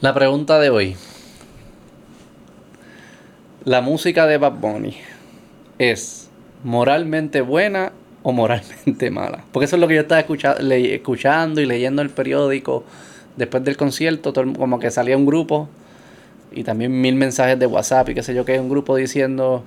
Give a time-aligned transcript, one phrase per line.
[0.00, 0.96] La pregunta de hoy.
[3.64, 4.96] ¿La música de Bad Bunny
[5.78, 6.30] es
[6.62, 9.44] moralmente buena o moralmente mala?
[9.50, 12.84] Porque eso es lo que yo estaba escuchando y leyendo el periódico
[13.36, 15.68] después del concierto, como que salía un grupo
[16.52, 19.64] y también mil mensajes de WhatsApp y qué sé yo, que un grupo diciendo,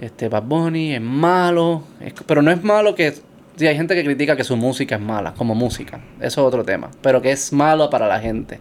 [0.00, 1.84] este, Bad Bunny es malo,
[2.26, 3.14] pero no es malo que...
[3.60, 6.64] Sí, hay gente que critica que su música es mala, como música, eso es otro
[6.64, 8.58] tema, pero que es malo para la gente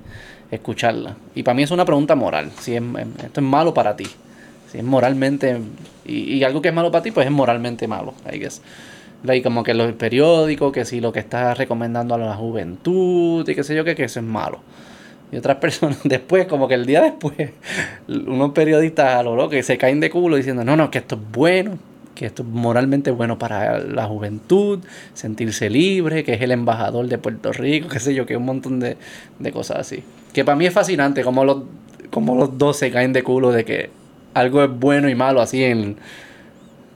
[0.52, 1.16] escucharla.
[1.34, 2.84] Y para mí es una pregunta moral, si es,
[3.24, 4.08] esto es malo para ti,
[4.70, 5.58] si es moralmente...
[6.04, 8.62] Y, y algo que es malo para ti, pues es moralmente malo, I guess.
[9.24, 13.56] Like, como que los periódicos, que si lo que estás recomendando a la juventud y
[13.56, 14.60] qué sé yo, que, que eso es malo.
[15.32, 17.52] Y otras personas después, como que el día después,
[18.10, 21.16] unos periodistas a lo loco que se caen de culo diciendo, no, no, que esto
[21.16, 21.78] es bueno,
[22.20, 24.80] que esto es moralmente bueno para la juventud,
[25.14, 28.82] sentirse libre, que es el embajador de Puerto Rico, qué sé yo, que un montón
[28.82, 28.98] de,
[29.40, 30.04] de cosas así.
[30.34, 31.64] Que para mí es fascinante como los,
[32.10, 33.90] como los dos se caen de culo de que
[34.34, 35.96] algo es bueno y malo así en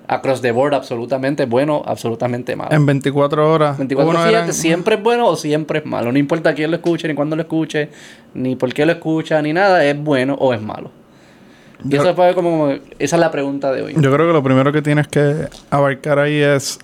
[0.08, 2.76] across the board, absolutamente bueno, absolutamente malo.
[2.76, 3.78] En 24 horas.
[3.78, 6.12] 24 uno siete, era- siempre es bueno o siempre es malo.
[6.12, 7.88] No importa quién lo escuche, ni cuándo lo escuche,
[8.34, 10.92] ni por qué lo escucha, ni nada, es bueno o es malo.
[11.86, 13.94] Yo- eso fue como, esa es la pregunta de hoy.
[13.96, 16.80] Yo creo que lo primero que tienes que abarcar ahí es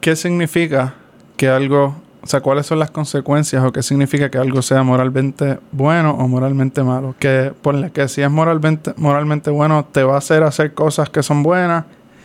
[0.00, 0.94] qué significa
[1.36, 5.58] que algo, o sea, cuáles son las consecuencias o qué significa que algo sea moralmente
[5.72, 7.14] bueno o moralmente malo.
[7.18, 11.22] Que ponle que si es moralmente, moralmente bueno te va a hacer hacer cosas que
[11.22, 11.84] son buenas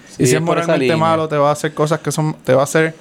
[0.09, 2.61] Sí, y si es moralmente malo te va a hacer cosas que son, te va
[2.61, 2.93] a hacer,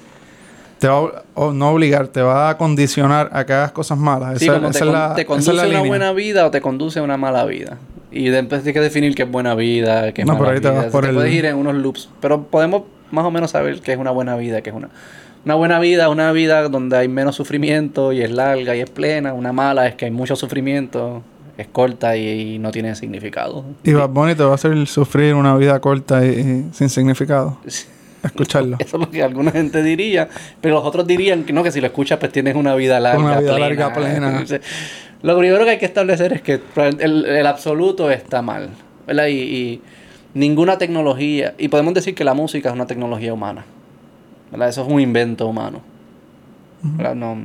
[0.79, 4.39] te va a, o no obligar, te va a condicionar a que hagas cosas malas.
[4.39, 5.89] Sí, esa, como esa te, es la, te esa conduce es la a una línea.
[5.89, 7.77] buena vida o te conduce a una mala vida.
[8.11, 10.61] Y después hay que definir qué es buena vida, qué es No, mala por ahí
[10.61, 10.81] te vida.
[10.83, 12.09] vas por te el- puedes ir en unos loops.
[12.19, 14.89] Pero podemos más o menos saber qué es una buena vida, qué es una...
[15.43, 19.33] Una buena vida, una vida donde hay menos sufrimiento y es larga y es plena.
[19.33, 21.23] Una mala es que hay mucho sufrimiento,
[21.57, 23.65] es corta y, y no tiene significado.
[23.83, 27.57] Y Bad Bunny te va a hacer sufrir una vida corta y, y sin significado.
[28.23, 28.77] Escucharlo.
[28.77, 30.29] Eso es lo que alguna gente diría,
[30.61, 33.19] pero los otros dirían que no, que si lo escuchas pues tienes una vida larga,
[33.23, 33.67] Una vida plena.
[33.67, 34.45] larga, plena.
[35.23, 36.59] Lo primero que hay que establecer es que
[36.99, 38.69] el, el absoluto está mal,
[39.07, 39.27] ¿verdad?
[39.27, 39.81] Y, y
[40.33, 43.65] ninguna tecnología, y podemos decir que la música es una tecnología humana,
[44.51, 44.69] ¿verdad?
[44.69, 45.81] Eso es un invento humano.
[46.83, 47.13] ¿verdad?
[47.13, 47.37] No,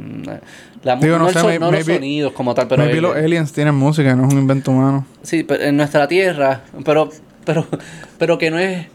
[0.83, 3.03] la, Digo, no, no sé, son- may- no los maybe- sonidos como tal, pero Maybe
[3.03, 5.05] los aliens tienen música, no es un invento humano.
[5.23, 7.11] Sí, pero en nuestra tierra, pero,
[7.45, 7.67] pero,
[8.19, 8.87] pero que no es.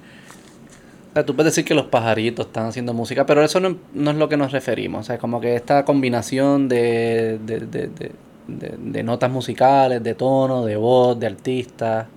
[1.12, 4.09] o sea, tú puedes decir que los pajaritos están haciendo música, pero eso no, no
[4.09, 5.02] es lo que nos referimos.
[5.02, 8.12] O sea, como que esta combinación de, de, de, de,
[8.59, 12.07] de- notas musicales, de tono, de voz, de artistas.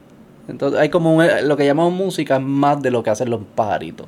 [0.48, 3.40] Entonces, hay como un- lo que llamamos música es más de lo que hacen los
[3.54, 4.06] pajaritos.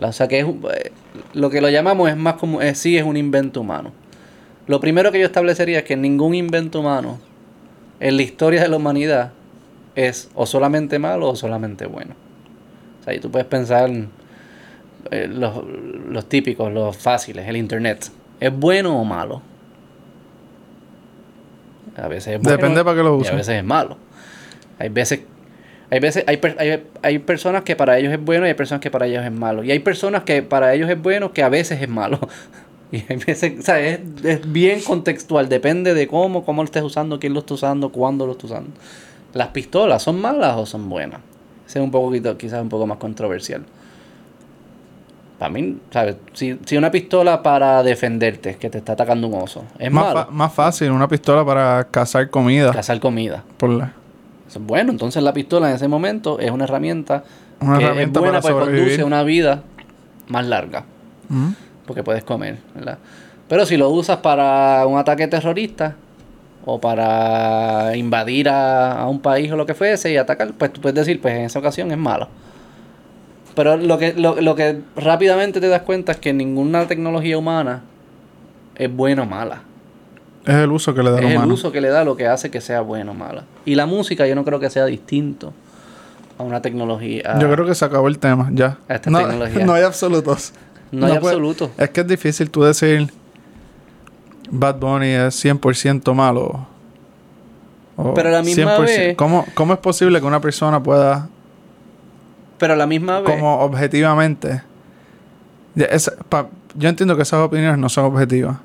[0.00, 0.92] O sea, que es eh,
[1.34, 3.92] lo que lo llamamos es más como, eh, sí es un invento humano.
[4.66, 7.18] Lo primero que yo establecería es que ningún invento humano
[7.98, 9.32] en la historia de la humanidad
[9.96, 12.14] es o solamente malo o solamente bueno.
[13.00, 14.08] O sea, y tú puedes pensar en
[15.10, 15.54] eh, los,
[16.08, 18.10] los típicos, los fáciles, el internet.
[18.38, 19.42] ¿Es bueno o malo?
[22.00, 22.56] A veces es bueno.
[22.56, 23.96] Depende para qué lo Y a veces es malo.
[24.78, 25.20] Hay veces,
[25.90, 28.90] hay veces, hay, hay, hay personas que para ellos es bueno y hay personas que
[28.90, 29.62] para ellos es malo.
[29.62, 32.18] Y hay personas que para ellos es bueno que a veces es malo.
[32.92, 36.82] Y hay veces, o sea, es, es bien contextual, depende de cómo, cómo lo estés
[36.82, 38.72] usando, quién lo está usando, cuándo lo está usando.
[39.32, 41.20] ¿Las pistolas son malas o son buenas?
[41.68, 43.64] Ese es un poquito, quizás un poco más controversial.
[45.40, 46.16] Para mí, ¿sabes?
[46.34, 50.28] Si, si una pistola para defenderte, que te está atacando un oso, es Más, malo.
[50.30, 52.72] más fácil, una pistola para cazar comida.
[52.72, 53.42] Cazar comida.
[53.56, 53.94] Por la-
[54.60, 57.24] bueno, entonces la pistola en ese momento es una herramienta
[57.60, 59.62] Una que herramienta es buena para porque conduce una vida
[60.28, 60.84] más larga,
[61.30, 61.54] Ujú.
[61.86, 62.98] porque puedes comer, ¿verdad?
[63.48, 65.94] Pero si lo usas para un ataque terrorista
[66.66, 70.82] o para invadir a, a un país o lo que fuese y atacar, pues tú
[70.82, 72.28] puedes decir, pues en esa ocasión es malo.
[73.54, 77.82] Pero lo que, lo, lo que rápidamente te das cuenta es que ninguna tecnología humana
[78.76, 79.62] es buena o mala.
[80.46, 81.54] Es el uso que le da Es el humano.
[81.54, 83.44] uso que le da lo que hace que sea bueno o mala.
[83.64, 85.52] Y la música yo no creo que sea distinto
[86.38, 87.38] a una tecnología.
[87.38, 88.78] Yo creo que se acabó el tema, ya.
[88.88, 89.66] A esta no, tecnología.
[89.66, 90.52] no hay absolutos.
[90.92, 91.70] No hay puede- absoluto.
[91.76, 93.10] Es que es difícil tú decir
[94.50, 96.66] Bad Bunny es 100% malo.
[98.14, 98.80] Pero a la misma 100%.
[98.80, 101.28] vez- ¿Cómo, ¿Cómo es posible que una persona pueda,
[102.60, 103.28] Pero a la misma vez.
[103.30, 104.62] como objetivamente...
[106.28, 108.56] Pa- yo entiendo que esas opiniones no son objetivas.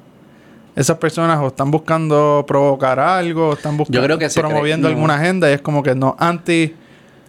[0.75, 4.97] Esas personas o están buscando provocar algo, o están buscando, creo que promoviendo cree- no.
[4.97, 6.75] alguna agenda y es como que no, anti...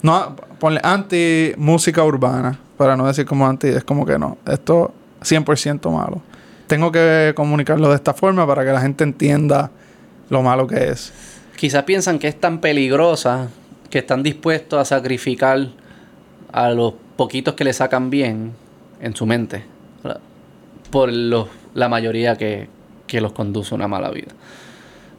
[0.03, 4.37] No, ponle anti música urbana, para no decir como anti, es como que no.
[4.47, 4.93] Esto
[5.23, 6.21] 100% malo.
[6.67, 9.71] tengo que comunicarlo de esta forma para que la gente entienda
[10.29, 11.13] lo malo que es.
[11.57, 13.49] Quizás piensan que es tan peligrosa
[13.89, 15.69] que están dispuestos a sacrificar
[16.53, 18.53] a los poquitos que le sacan bien
[19.01, 19.65] en su mente
[20.91, 22.69] por los, la mayoría que,
[23.07, 24.33] que los conduce a una mala vida.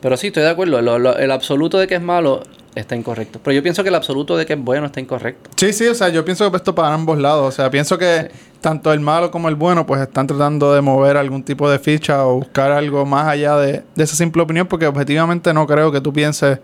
[0.02, 0.80] Pero sí, estoy de acuerdo.
[0.80, 2.44] el absoluto de que es malo
[2.76, 3.40] está incorrecto.
[3.44, 5.50] Pero yo pienso que el absoluto de que es bueno está incorrecto.
[5.56, 7.48] Sí, sí, o sea, yo pienso que esto para ambos lados.
[7.48, 8.30] O sea, pienso que
[8.62, 12.26] tanto el malo como el bueno, pues están tratando de mover algún tipo de ficha
[12.26, 16.14] o buscar algo más allá de, esa simple opinión, porque objetivamente no creo que tú
[16.14, 16.60] pienses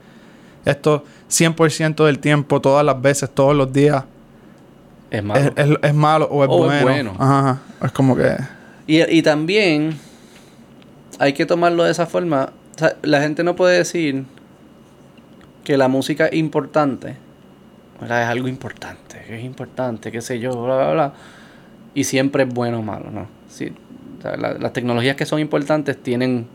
[0.66, 4.04] esto 100% del tiempo, todas las veces, todos los días.
[5.14, 5.54] Es malo.
[5.56, 6.74] Es, malo o es bueno.
[6.74, 7.16] Es bueno.
[7.20, 8.36] Ajá, Es como que.
[8.88, 9.96] Y, y también
[11.20, 12.52] hay que tomarlo de esa forma.
[12.76, 14.26] O sea, la gente no puede decir
[15.64, 17.16] que la música es importante,
[18.02, 21.14] es algo importante, es importante, qué sé yo, bla, bla, bla,
[21.94, 23.28] y siempre es bueno o malo, ¿no?
[23.48, 23.72] Sí,
[24.24, 26.48] las tecnologías que son importantes tienen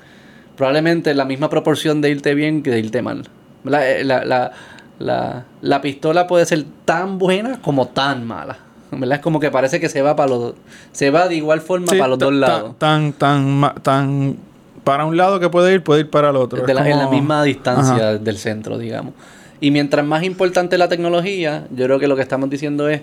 [0.57, 3.29] probablemente la misma proporción de irte bien que de irte mal.
[3.73, 4.53] Eh, la, la,
[4.99, 8.59] la, la pistola puede ser tan buena como tan mala.
[8.91, 9.17] ¿verdad?
[9.17, 10.55] Es como que parece que se va para los
[10.93, 12.79] se va de igual forma para los dos lados.
[12.79, 14.37] Tan tan tan
[14.85, 16.67] para un lado que puede ir, puede ir para el otro.
[16.67, 19.13] En la misma distancia del centro, digamos.
[19.61, 23.03] Y mientras más importante la tecnología, yo creo que lo que estamos diciendo es,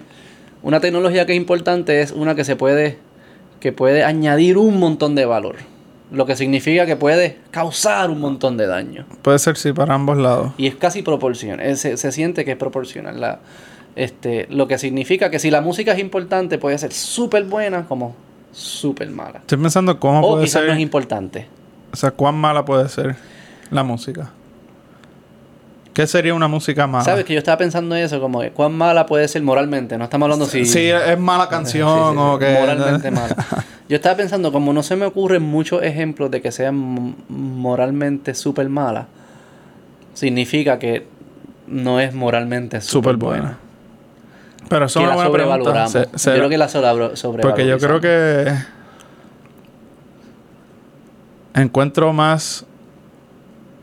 [0.64, 2.98] una tecnología que es importante es una que se puede,
[3.60, 5.58] que puede añadir un montón de valor.
[6.12, 9.06] Lo que significa que puede causar un montón de daño.
[9.22, 10.52] Puede ser, sí, para ambos lados.
[10.58, 11.76] Y es casi proporcional.
[11.78, 13.20] Se, se siente que es proporcional.
[13.20, 13.40] La,
[13.96, 18.16] este, lo que significa que si la música es importante, puede ser súper buena como
[18.52, 19.40] súper mala.
[19.40, 21.48] Estoy pensando cómo o puede quizás no es importante.
[21.92, 23.16] O sea, ¿cuán mala puede ser
[23.72, 24.32] la música?
[25.94, 27.06] ¿Qué sería una música mala?
[27.06, 29.98] Sabes que yo estaba pensando en eso, como cuán mala puede ser moralmente.
[29.98, 30.66] No estamos hablando si.
[30.66, 32.54] Sí, es mala canción o que.
[32.60, 33.36] Moralmente mala.
[33.88, 38.68] Yo estaba pensando, como no se me ocurren muchos ejemplos de que sean moralmente súper
[38.68, 39.08] mala,
[40.14, 41.06] significa que
[41.68, 43.60] no es moralmente súper buena.
[44.68, 45.88] Pero eso es una buena pregunta.
[45.88, 47.22] yo creo que la sobrevaloramos.
[47.42, 48.52] Porque yo creo que
[51.54, 52.66] encuentro más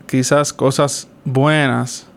[0.05, 2.07] quizás cosas buenas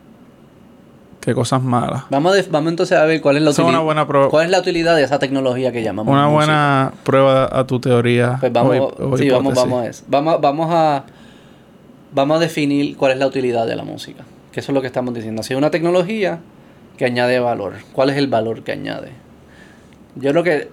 [1.26, 2.04] que cosas malas.
[2.08, 3.82] Vamos, vamos entonces a ver cuál es la utilidad.
[3.82, 6.12] Buena ¿Cuál es la utilidad de esa tecnología que llamamos?
[6.12, 8.36] Una buena prueba a tu teoría.
[8.38, 10.04] Pues vamos, sí, vamos, vamos a eso.
[10.06, 11.04] Vamos, vamos a
[12.12, 14.22] vamos a definir cuál es la utilidad de la música.
[14.52, 15.42] Que eso es lo que estamos diciendo.
[15.42, 16.38] Si es una tecnología
[16.96, 17.74] que añade valor.
[17.92, 19.10] ¿Cuál es el valor que añade?
[20.14, 20.70] Yo creo que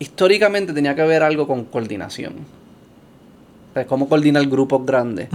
[0.00, 2.60] históricamente tenía que haber algo con coordinación
[3.86, 5.28] cómo coordinar grupos grandes.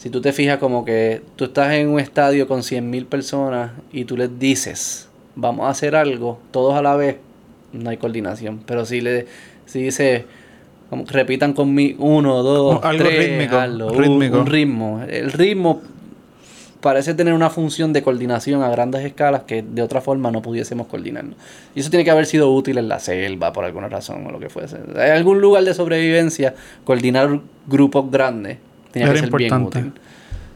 [0.00, 4.06] Si tú te fijas como que tú estás en un estadio con 100.000 personas y
[4.06, 7.18] tú les dices, vamos a hacer algo, todos a la vez,
[7.74, 8.62] no hay coordinación.
[8.64, 9.26] Pero si le
[9.66, 10.24] si dice,
[11.06, 15.02] repitan conmigo uno, dos, algo tres, rítmico, un, ritmo.
[15.06, 15.82] El ritmo
[16.80, 20.86] parece tener una función de coordinación a grandes escalas que de otra forma no pudiésemos
[20.86, 21.36] coordinarnos.
[21.74, 24.40] Y eso tiene que haber sido útil en la selva por alguna razón o lo
[24.40, 24.78] que fuese.
[24.94, 26.54] En algún lugar de sobrevivencia,
[26.84, 28.56] coordinar grupos grandes
[28.92, 29.92] tenía que ser bien útil.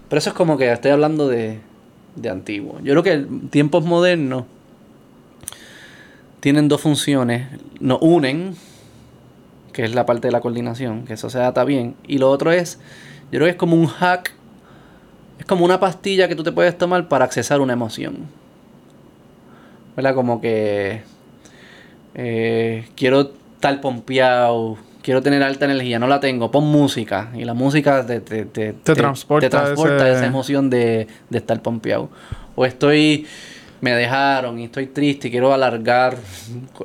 [0.08, 1.60] Pero eso es como que estoy hablando de,
[2.16, 2.78] de antiguo.
[2.82, 4.44] Yo creo que tiempos modernos
[6.40, 7.48] tienen dos funciones.
[7.80, 8.54] Nos unen,
[9.72, 11.94] que es la parte de la coordinación, que eso se data bien.
[12.06, 12.78] Y lo otro es,
[13.32, 14.34] yo creo que es como un hack
[15.38, 18.26] es como una pastilla que tú te puedes tomar para accesar una emoción.
[19.96, 20.14] ¿Verdad?
[20.14, 21.02] Como que
[22.14, 27.30] eh, quiero estar pompeado, quiero tener alta energía, no la tengo, pon música.
[27.34, 29.46] Y la música te, te, te, transporta,
[30.10, 32.08] esa emoción de, de estar pompeado.
[32.56, 33.26] O estoy
[33.82, 36.16] me dejaron y estoy triste y quiero alargar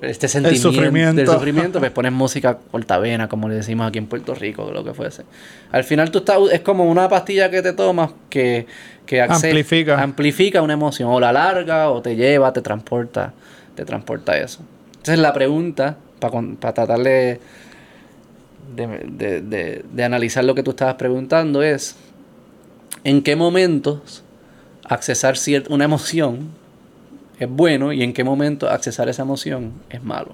[0.02, 1.16] este sentimiento sufrimiento.
[1.16, 4.94] del sufrimiento, pues pones música cortavena, como le decimos aquí en Puerto Rico, lo que
[4.94, 5.24] fuese.
[5.72, 8.68] Al final tú estás, es como una pastilla que te tomas que,
[9.06, 10.02] que amplifica.
[10.02, 13.32] amplifica una emoción, o la larga, o te lleva, te transporta,
[13.76, 14.60] te transporta eso.
[14.98, 17.40] Entonces la pregunta, para tratar de,
[18.76, 21.96] de, de analizar lo que tú estabas preguntando, es
[23.04, 24.24] ¿en qué momentos
[24.90, 25.36] accesar
[25.70, 26.50] una emoción
[27.40, 30.34] es bueno y en qué momento accesar esa emoción es malo.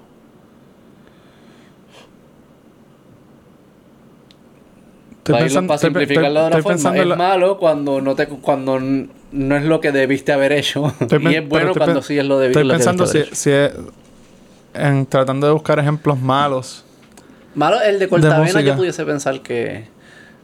[5.18, 9.64] Estoy pensando, para simplificarlo de otra forma, es malo cuando no te cuando no es
[9.64, 13.08] lo que debiste haber hecho y es bueno cuando sí es lo, de, estoy pensando
[13.08, 13.72] si, si es
[14.72, 16.85] en tratando de buscar ejemplos malos
[17.56, 19.84] malo el de cortavena yo pudiese pensar que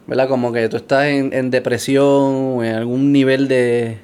[0.05, 0.27] ¿verdad?
[0.27, 3.99] como que tú estás en, en depresión o en algún nivel de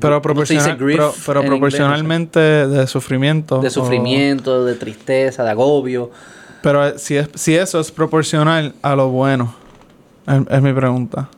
[0.00, 3.60] pero, proporcionalmente de sufrimiento.
[3.60, 6.10] De sufrimiento, de tristeza, de agobio.
[6.62, 9.54] Pero si, es, si eso es proporcional a lo bueno,
[10.26, 11.28] es, es mi pregunta.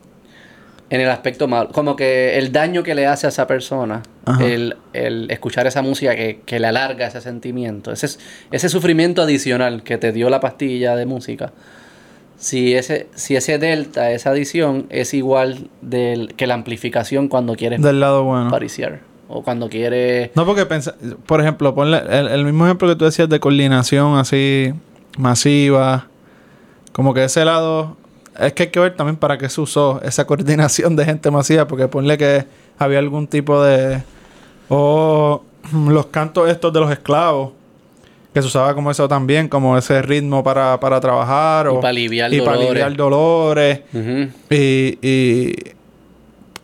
[0.89, 1.69] En el aspecto malo.
[1.71, 4.03] Como que el daño que le hace a esa persona,
[4.39, 8.19] el, el escuchar esa música que, que le alarga ese sentimiento, ese, es-
[8.51, 11.51] ese sufrimiento adicional que te dio la pastilla de música.
[12.37, 17.81] Si ese, si ese delta, esa adición, es igual del, que la amplificación cuando quieres
[17.81, 18.49] Del lado bueno.
[18.51, 18.99] pariciar.
[19.29, 20.29] O cuando quieres.
[20.35, 20.93] No, porque pensa,
[21.25, 24.73] por ejemplo, ponle el, el mismo ejemplo que tú decías de coordinación así
[25.17, 26.07] masiva.
[26.91, 27.97] Como que ese lado.
[28.39, 31.67] Es que hay que ver también para qué se usó esa coordinación de gente masiva.
[31.67, 32.45] Porque ponle que
[32.77, 34.01] había algún tipo de.
[34.69, 35.43] O
[35.87, 37.51] los cantos estos de los esclavos.
[38.33, 41.67] Que se usaba como eso también, como ese ritmo para, para trabajar.
[41.67, 43.81] Y o, para aliviar y para aliviar dolores.
[44.49, 45.55] Y, y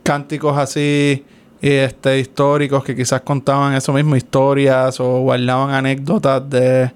[0.02, 1.24] cánticos así
[1.62, 6.90] y este históricos que quizás contaban eso mismo, historias o guardaban anécdotas de,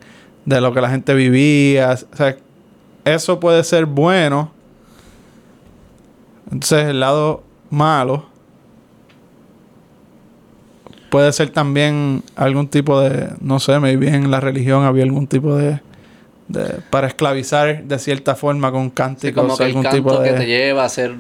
[0.45, 1.93] de lo que la gente vivía.
[2.12, 2.37] O sea,
[3.04, 4.52] eso puede ser bueno.
[6.52, 8.26] Entonces el lado malo
[11.10, 15.56] puede ser también algún tipo de, no sé, maybe en la religión había algún tipo
[15.56, 15.80] de,
[16.48, 20.18] de para esclavizar de cierta forma con Sí, cánticos, como que el algún canto tipo
[20.18, 21.14] de que te lleva a hacer.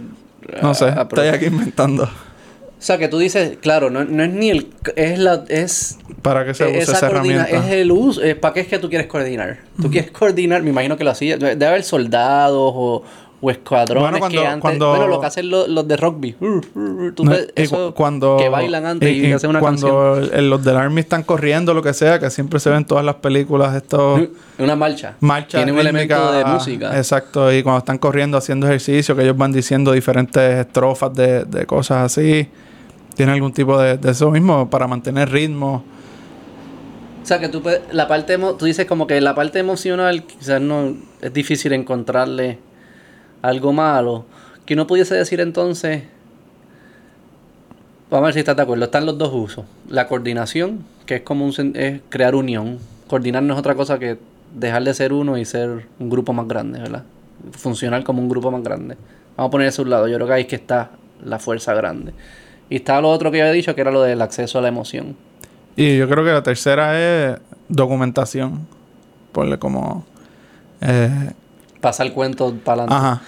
[0.62, 2.04] no sé, a- a- estoy aquí inventando.
[2.04, 4.68] O sea, que tú dices, claro, no, no es ni el.
[4.94, 5.44] Es la.
[5.48, 7.46] Es ¿Para qué se usa esa esa herramienta?
[7.48, 8.22] es el uso.
[8.22, 9.60] eh, ¿Para qué es que tú quieres coordinar?
[9.80, 11.38] Tú quieres coordinar, me imagino que lo hacía.
[11.38, 13.02] Debe haber soldados o,
[13.44, 14.60] o escuadrones Bueno, cuando- que antes.
[14.60, 16.34] cuando- Bueno, lo que hacen los, los de rugby.
[16.40, 16.60] Uh, uh,
[17.08, 19.50] uh, tú No, ves y eso cu- cuando que bailan antes y, y- y hacen
[19.50, 22.78] una cuando el- los del army están corriendo lo que sea que siempre se ven
[22.78, 24.38] en todas las películas estos canción.
[24.58, 25.16] Una marcha.
[25.20, 26.96] marchas Tiene un elemento de música.
[26.96, 31.66] exacto y cuando están corriendo haciendo ejercicio que ellos van diciendo diferentes estrofas de, de
[31.66, 32.48] cosas así
[33.14, 35.84] tiene algún tipo de, de eso mismo para mantener ritmo
[37.22, 40.94] O sea, que tú la parte tú dices como que la parte emocional quizás no
[41.22, 42.58] es difícil encontrarle
[43.44, 44.24] algo malo.
[44.64, 46.02] Que uno pudiese decir entonces,
[48.10, 49.64] vamos a ver si estás de acuerdo, están los dos usos.
[49.88, 52.78] La coordinación, que es como un, es crear unión.
[53.06, 54.18] Coordinar no es otra cosa que
[54.54, 57.04] dejar de ser uno y ser un grupo más grande, ¿verdad?
[57.52, 58.96] Funcionar como un grupo más grande.
[59.36, 60.08] Vamos a poner eso a un lado.
[60.08, 62.14] Yo creo que ahí es que está la fuerza grande.
[62.70, 64.68] Y está lo otro que yo había dicho, que era lo del acceso a la
[64.68, 65.16] emoción.
[65.76, 68.66] y yo creo que la tercera es documentación
[69.34, 70.06] ponle como
[70.80, 71.32] eh,
[71.84, 73.06] Pasar cuentos para adelante.
[73.06, 73.22] ajá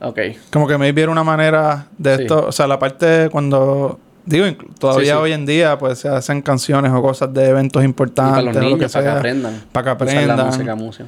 [0.00, 0.18] Ok.
[0.52, 2.22] Como que maybe era una manera de Sí.
[2.22, 4.46] esto, o sea, la parte cuando digo,
[4.78, 5.22] todavía Sí, sí.
[5.24, 8.54] hoy en día pues se hacen canciones o cosas de eventos Y importantes, para los
[8.54, 9.62] lo niños, que para que aprendan.
[9.72, 10.46] para que la aprendan.
[10.46, 11.04] música, música.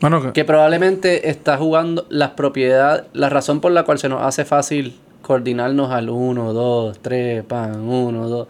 [0.00, 4.22] Bueno, que- Que probablemente está jugando las propiedades, la razón por la cual se nos
[4.22, 8.48] hace fácil coordinarnos al 1, 2, 3, pan, 1, 2.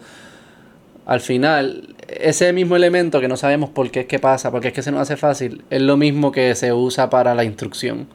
[1.07, 4.75] Al final, ese mismo elemento que no sabemos por qué es que pasa, porque es
[4.75, 8.07] que se nos hace fácil, es lo mismo que se usa para la instrucción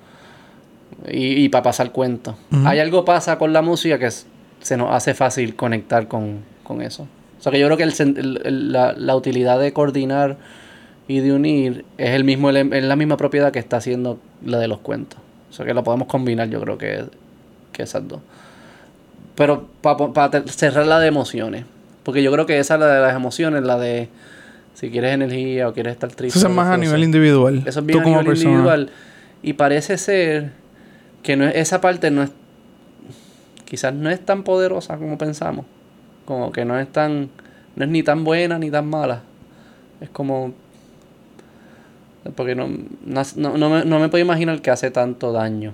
[1.08, 2.36] y, y para pasar cuentos.
[2.52, 2.68] Ujú.
[2.68, 4.26] Hay algo pasa con la música que es-
[4.62, 7.08] se nos hace fácil conectar con, con eso.
[7.38, 10.38] O sea que yo creo que el la, la utilidad de coordinar
[11.08, 14.68] y de unir es el mismo es la misma propiedad que está haciendo la de
[14.68, 15.20] los cuentos.
[15.50, 17.06] O sea que la podemos combinar yo creo que,
[17.72, 18.20] que esas dos.
[19.36, 21.64] Pero para cerrar la de emociones.
[22.10, 24.10] Porque yo creo que esa es la de las emociones, la de
[24.74, 26.40] si quieres energía o quieres estar triste.
[26.40, 27.62] eso es más a nivel individual.
[27.68, 28.50] Eso es Tú bien a como nivel persona.
[28.50, 28.90] individual.
[29.44, 30.50] Y parece ser
[31.22, 32.32] que no es, esa parte no es.
[33.64, 35.68] Quizás no es tan poderosa como pensamos.
[36.26, 37.30] Como que no es tan.
[37.76, 39.22] No es ni tan buena ni tan mala.
[40.02, 40.56] Es como.
[42.36, 42.70] Porque no,
[43.06, 45.74] no, no, no me, no me puedo imaginar que hace tanto daño.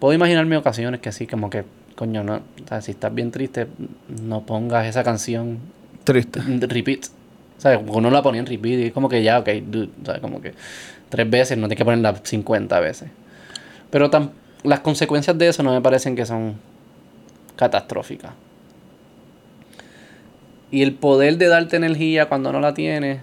[0.00, 1.64] Puedo imaginarme ocasiones que sí, como que,
[1.96, 3.66] coño, no, o sea, si estás bien triste,
[4.22, 5.58] no pongas esa canción
[6.06, 6.40] Triste.
[6.68, 7.06] repeat.
[7.58, 9.90] O sea, uno la ponía en repeat y es como que ya, ok, dude.
[10.02, 10.54] O sea, como que
[11.08, 13.10] tres veces, no tienes que ponerla 50 veces.
[13.90, 14.08] Pero
[14.62, 16.54] las consecuencias de eso no me parecen que son
[17.56, 18.32] catastróficas.
[20.70, 23.20] Y el poder de darte energía cuando no la tienes,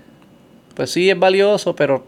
[0.75, 2.05] pues sí es valioso, pero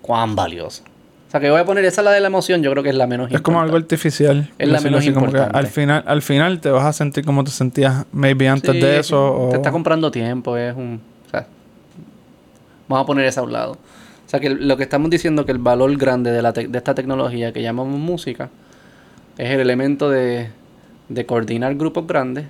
[0.00, 0.82] ¿cuán valioso?
[1.26, 2.94] O sea, que voy a poner esa la de la emoción, yo creo que es
[2.94, 3.94] la menos Es como algo importante.
[3.96, 4.50] artificial.
[4.58, 5.58] Es la menos así, como que importante.
[5.58, 8.98] al final, al final te vas a sentir como te sentías maybe antes Sí, de
[9.00, 9.34] eso.
[9.46, 9.50] O...
[9.50, 11.00] Te está comprando tiempo, es un.
[11.26, 11.46] O sea,
[12.88, 13.72] vamos a poner eso a un lado.
[13.72, 16.78] O sea, que lo que estamos diciendo que el valor grande de, la tec- de
[16.78, 18.48] esta tecnología que llamamos música
[19.36, 20.48] es el elemento de,
[21.08, 22.46] de coordinar grupos grandes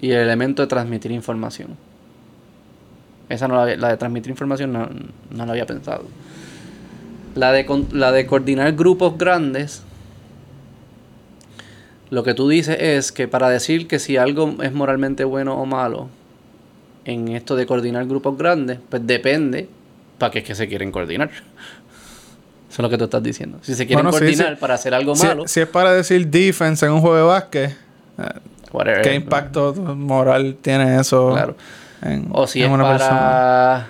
[0.00, 1.76] y el elemento de transmitir información.
[3.28, 4.88] Esa no la, la de transmitir información no,
[5.30, 6.04] no la había pensado.
[7.34, 9.82] La de, con- la de coordinar grupos grandes
[12.10, 15.66] lo que tú dices es que para decir que si algo es moralmente bueno o
[15.66, 16.08] malo
[17.04, 19.68] en esto de coordinar grupos grandes, pues depende
[20.18, 21.30] ¿para qué es que se quieren coordinar?
[22.70, 23.58] Eso es lo que tú estás diciendo.
[23.62, 24.60] Si se quieren Bueno, coordinar sí.
[24.60, 27.70] para hacer algo Si, malo, si es para decir defense en un juego de básquet,
[27.70, 28.22] eh,
[28.72, 29.02] whatever.
[29.02, 31.56] ¿qué impacto moral tiene eso Claro.
[32.02, 33.86] en, O si en es una para, persona?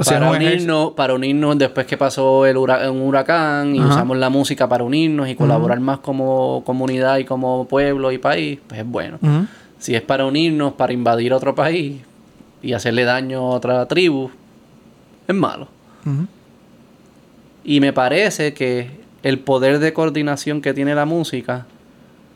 [0.00, 3.88] O para, un unirnos, para unirnos después que pasó el hura- un huracán y Ajá.
[3.88, 8.60] usamos la música para unirnos y colaborar más como comunidad y como pueblo y país,
[8.68, 9.18] pues es bueno.
[9.80, 12.00] Si es para unirnos, para invadir otro país
[12.62, 14.30] y hacerle daño a otra tribu,
[15.26, 15.66] es malo.
[17.64, 18.90] Y me parece que
[19.24, 21.66] el poder de coordinación que tiene la música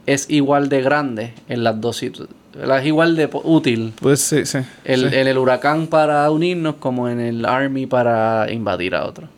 [0.06, 2.41] es igual de grande en las dos situaciones.
[2.54, 4.58] Es igual de útil Pues sí, sí.
[4.84, 5.16] el, sí.
[5.16, 9.28] en el huracán para unirnos como en el army para invadir a otro.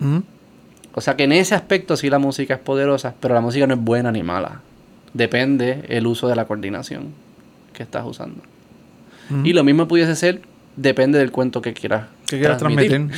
[0.00, 0.22] Ujú.
[0.94, 3.74] O sea que en ese aspecto sí la música es poderosa, pero la música no
[3.74, 4.60] es buena ni mala.
[5.14, 7.08] Depende el uso de la coordinación
[7.72, 8.42] que estás usando.
[9.30, 9.46] Ujú.
[9.46, 10.42] Y lo mismo pudiese ser,
[10.76, 12.06] depende del cuento que quieras.
[12.26, 13.08] ¿Qué quieres transmitir?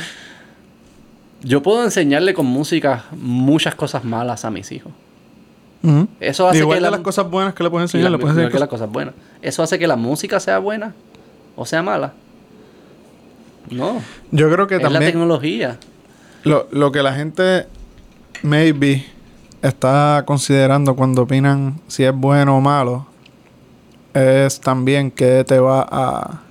[1.41, 4.91] Yo puedo enseñarle con música muchas cosas malas a mis hijos.
[6.19, 8.49] Eso hace Igual que la, las cosas buenas que le puedes y enseñar, la- le
[8.51, 9.13] que las cosas buenas.
[9.41, 10.93] Eso hace que la música sea buena
[11.55, 12.13] o sea mala.
[13.71, 14.01] No,
[14.31, 15.77] Yo creo que es la también tecnología.
[16.43, 17.65] lo, lo que la gente
[18.43, 19.05] maybe
[19.63, 23.07] está considerando cuando opinan si es bueno o malo
[24.13, 26.41] es también qué te va a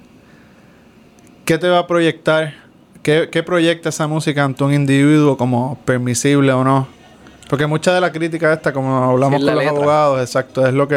[1.44, 2.54] qué te va a proyectar
[3.02, 6.88] qué, qué proyecta esa música ante un individuo como permisible o no
[7.54, 9.78] porque mucha de la crítica esta como hablamos Sí, con los letra.
[9.78, 10.96] abogados exacto es lo que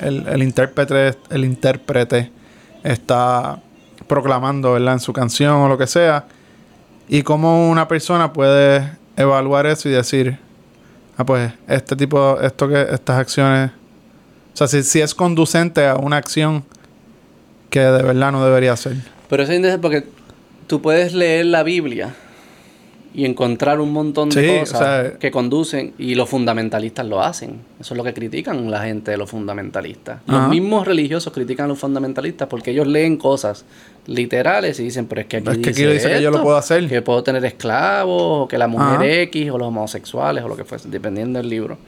[0.00, 2.30] el, el intérprete el intérprete
[2.82, 3.58] está
[4.06, 4.92] proclamando ¿verdad?
[4.92, 6.26] en su canción o lo que sea
[7.08, 10.38] y cómo una persona puede evaluar eso y decir,
[11.16, 13.70] ah, pues, este tipo, esto que, estas acciones,
[14.52, 16.64] o sea, si, si es conducente a una acción
[17.70, 18.96] que de verdad no debería ser.
[19.30, 20.06] Pero eso es interesante porque
[20.66, 22.14] tú puedes leer la Biblia
[23.16, 27.22] y encontrar un montón de Sí, cosas o sea- que conducen y los fundamentalistas lo
[27.22, 27.60] hacen.
[27.78, 30.20] Eso es lo que critican la gente de los fundamentalistas.
[30.26, 33.64] Los mismos religiosos critican a los fundamentalistas porque ellos leen cosas
[34.06, 36.42] literales y dicen, pero es que aquí, Es que aquí dice, dice que yo lo
[36.42, 36.88] puedo hacer.
[36.88, 39.06] Que puedo tener esclavos, o que la mujer Ajá.
[39.06, 41.78] X, o los homosexuales, o lo que fuese, dependiendo del libro.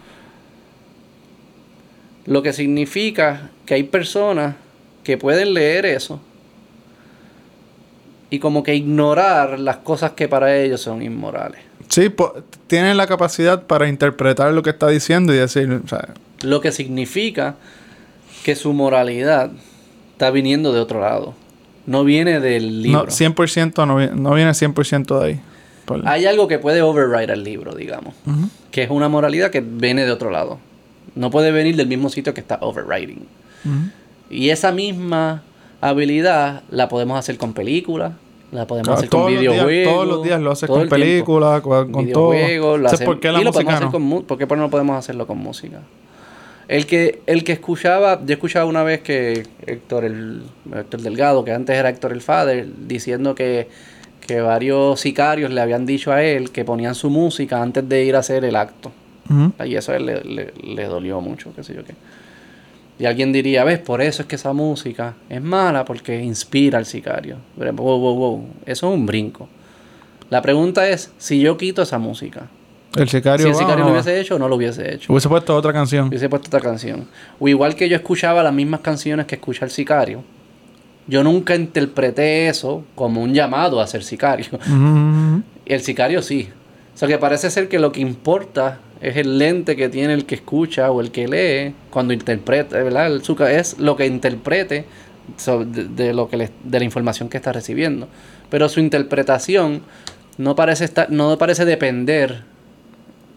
[2.27, 4.55] Lo que significa que hay personas
[5.05, 6.20] que pueden leer eso
[8.31, 11.61] y como que ignorar las cosas que para ellos son inmorales.
[11.89, 12.12] Sí,
[12.67, 16.09] tienen la capacidad para interpretar lo que está diciendo y decir, o sea,
[16.43, 17.55] Lo que significa
[18.45, 19.51] que su moralidad
[20.12, 21.35] está viniendo de otro lado.
[21.87, 23.05] No viene del libro.
[23.05, 25.41] no, 100% no, no viene 100% de ahí.
[25.85, 28.15] Por- Hay algo que puede override al libro, digamos.
[28.73, 30.59] Que es una moralidad que viene de otro lado.
[31.15, 33.25] No puede venir del mismo sitio que está overriding.
[34.29, 35.43] Y esa misma
[35.90, 38.12] habilidad la podemos hacer con películas,
[38.53, 39.92] la podemos Claro, hacer con videojuegos.
[39.94, 42.31] todos los días lo haces con películas, con, con todo.
[42.31, 43.92] videojuegos, lo ¿por qué la y lo podemos música hacer no?
[43.92, 45.81] con mu- ¿Por qué no podemos hacerlo con música?
[46.68, 50.42] El que, el que escuchaba, yo escuchaba una vez que Héctor, el,
[50.75, 53.68] Héctor Delgado, que antes era Héctor el Father, diciendo que,
[54.27, 58.16] que varios sicarios le habían dicho a él que ponían su música antes de ir
[58.16, 58.90] a hacer el acto.
[59.31, 59.53] Ujú.
[59.64, 61.94] Y eso a él le, le- le dolió mucho, qué sé yo qué.
[62.98, 66.87] Y alguien diría, ves, por eso es que esa música es mala porque inspira al
[66.87, 67.37] sicario.
[67.59, 69.48] Pero, wow, wow, wow, eso es un brinco.
[70.30, 72.48] La pregunta es, si yo quito esa música,
[72.96, 73.44] El sicario.
[73.44, 75.12] si el sicario lo hubiese hecho o no lo hubiese hecho.
[75.12, 76.09] Hubiese puesto otra canción.
[76.09, 77.06] Hubiese puesto otra canción.
[77.38, 80.24] O igual que yo escuchaba las mismas canciones que escucha el sicario,
[81.06, 84.46] yo nunca interpreté eso como un llamado a ser sicario.
[85.66, 86.48] El sicario sí.
[86.94, 90.24] O sea que parece ser que lo que importa es el lente que tiene el
[90.26, 93.06] que escucha o el que lee cuando interpreta, ¿verdad?
[93.09, 94.85] El es lo que interprete
[95.64, 98.09] de, de lo que le- de la información que está recibiendo.
[98.48, 99.82] Pero su interpretación
[100.38, 102.42] no parece estar, no parece depender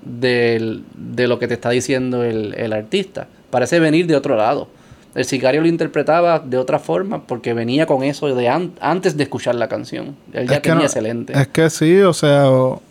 [0.03, 3.27] del- de lo que te está diciendo el, el artista.
[3.49, 4.67] Parece venir de otro lado.
[5.15, 9.23] El sicario lo interpretaba de otra forma porque venía con eso de an- antes de
[9.23, 10.15] escuchar la canción.
[10.33, 11.33] Él ya Es tenía no- ese lente.
[11.33, 12.81] Es que sí, o sea, o-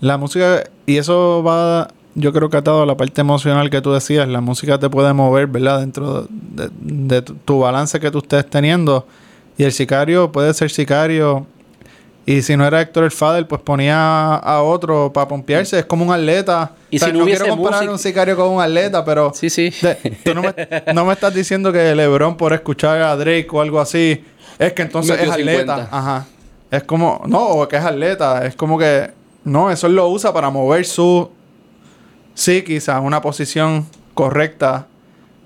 [0.00, 3.92] la música, y eso va, yo creo que atado a la parte emocional que tú
[3.92, 5.80] decías, la música te puede mover, ¿verdad?
[5.80, 9.06] Dentro de, de tu, balance que tú estés teniendo.
[9.58, 11.46] Y el sicario puede ser sicario.
[12.28, 15.78] Y si no era Héctor el Fader, pues ponía a otro para pompearse.
[15.78, 16.72] Es como un atleta.
[16.90, 19.32] Y O sea, si no hubiese quiero comparar música- un sicario con un atleta, pero
[19.32, 19.70] Sí, sí.
[19.80, 19.94] de-
[20.24, 20.54] tú no me,
[20.92, 24.24] no me estás diciendo que LeBron por escuchar a Drake o algo así
[24.58, 25.74] es que entonces Metió es atleta.
[25.76, 25.96] 50.
[25.96, 26.26] Ajá.
[26.70, 28.44] Es como, no, o que es atleta.
[28.44, 29.10] Es como que,
[29.46, 31.30] no, eso él lo usa para mover su
[32.34, 34.86] psiquis a una posición correcta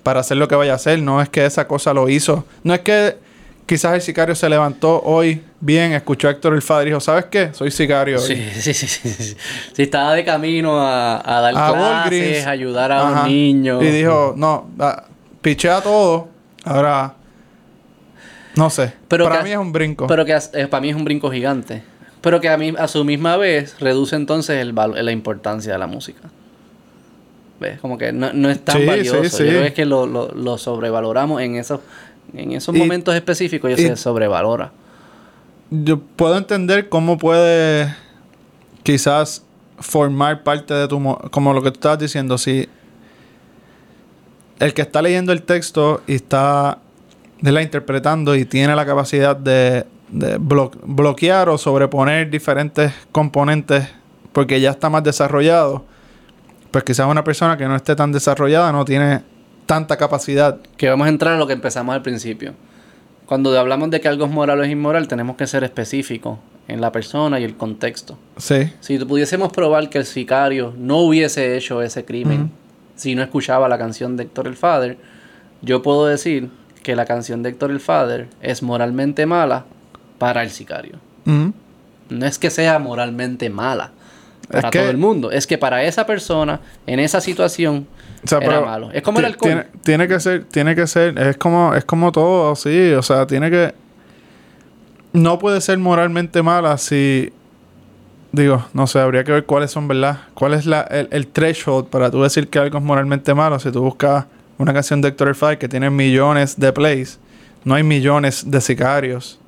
[0.03, 1.01] para hacer lo que vaya a hacer.
[1.01, 2.45] No es que esa cosa lo hizo.
[2.65, 3.17] No es que,
[3.67, 7.27] quizás el sicario se levantó hoy bien, escuchó a Héctor el Fader y dijo, ¿sabes
[7.27, 7.51] qué?
[7.53, 8.19] Soy sicario.
[8.19, 8.27] hoy".
[8.27, 9.37] Sí, sí, sí, sí, sí.
[9.75, 13.23] Sí, estaba de camino a, a dar A clases, a ayudar a Ajá.
[13.23, 13.81] un niño.
[13.83, 15.05] Y dijo, no, ah,
[15.43, 16.29] pichea todo.
[16.65, 17.15] Ahora,
[18.57, 18.93] no sé.
[19.09, 20.07] Pero Para que- mí es un brinco.
[20.07, 21.83] Pero que eh, para mí es un brinco gigante.
[22.21, 25.87] Pero que a, mí, a su misma vez reduce entonces el la importancia de la
[25.87, 26.29] música.
[27.61, 27.81] ¿Ves?
[27.81, 29.25] Como que no, no es tan Sí, valioso.
[29.25, 31.81] sí, Yo creo que es que lo, lo- lo sobrevaloramos en esos,
[32.35, 34.73] en esos Y- momentos específicos y, y- se sobrevalora.
[35.71, 37.95] Yo puedo entender cómo puede
[38.83, 39.45] quizás
[39.79, 40.99] formar parte de tu...
[41.01, 42.69] mo- Como lo que tú estabas diciendo, si
[44.59, 46.79] el que está leyendo el texto y está
[47.41, 53.89] la interpretando y tiene la capacidad de, de blo- bloquear o sobreponer diferentes componentes
[54.33, 55.85] porque ya está más desarrollado,
[56.71, 59.23] pues quizás una persona que no esté tan desarrollada no tiene
[59.67, 60.59] tanta capacidad.
[60.77, 62.55] Que vamos a entrar a lo que empezamos al principio.
[63.27, 66.81] Cuando hablamos de que algo es moral o es inmoral, tenemos que ser específicos en
[66.81, 68.17] la persona y el contexto.
[68.37, 68.73] Sí.
[68.81, 72.51] Si pudiésemos probar que el sicario no hubiese hecho ese crimen
[72.97, 74.99] si no escuchaba la canción de Héctor el Father,
[75.63, 76.51] yo puedo decir
[76.83, 79.65] que la canción de Héctor el Father es moralmente mala
[80.21, 80.97] para el sicario.
[81.25, 83.93] No es que sea moralmente mala
[84.51, 87.87] para Es que- todo el mundo, es que para esa persona, en esa situación,
[88.25, 88.91] O sea, era malo.
[88.93, 89.49] Es como el alcohol.
[89.49, 92.93] Tiene, tiene que ser, tiene que ser, es como, es como todo, sí.
[92.93, 93.73] O sea, tiene que.
[95.13, 97.33] No puede ser moralmente mala si.
[98.33, 100.19] Digo, no sé, habría que ver cuáles son, ¿verdad?
[100.35, 103.59] ¿Cuál es la, el, el threshold para tú decir que algo es moralmente malo?
[103.59, 104.27] Si tú buscas
[104.59, 107.19] una canción de Héctor Father que tiene millones de plays,
[107.65, 109.40] no hay millones de sicarios.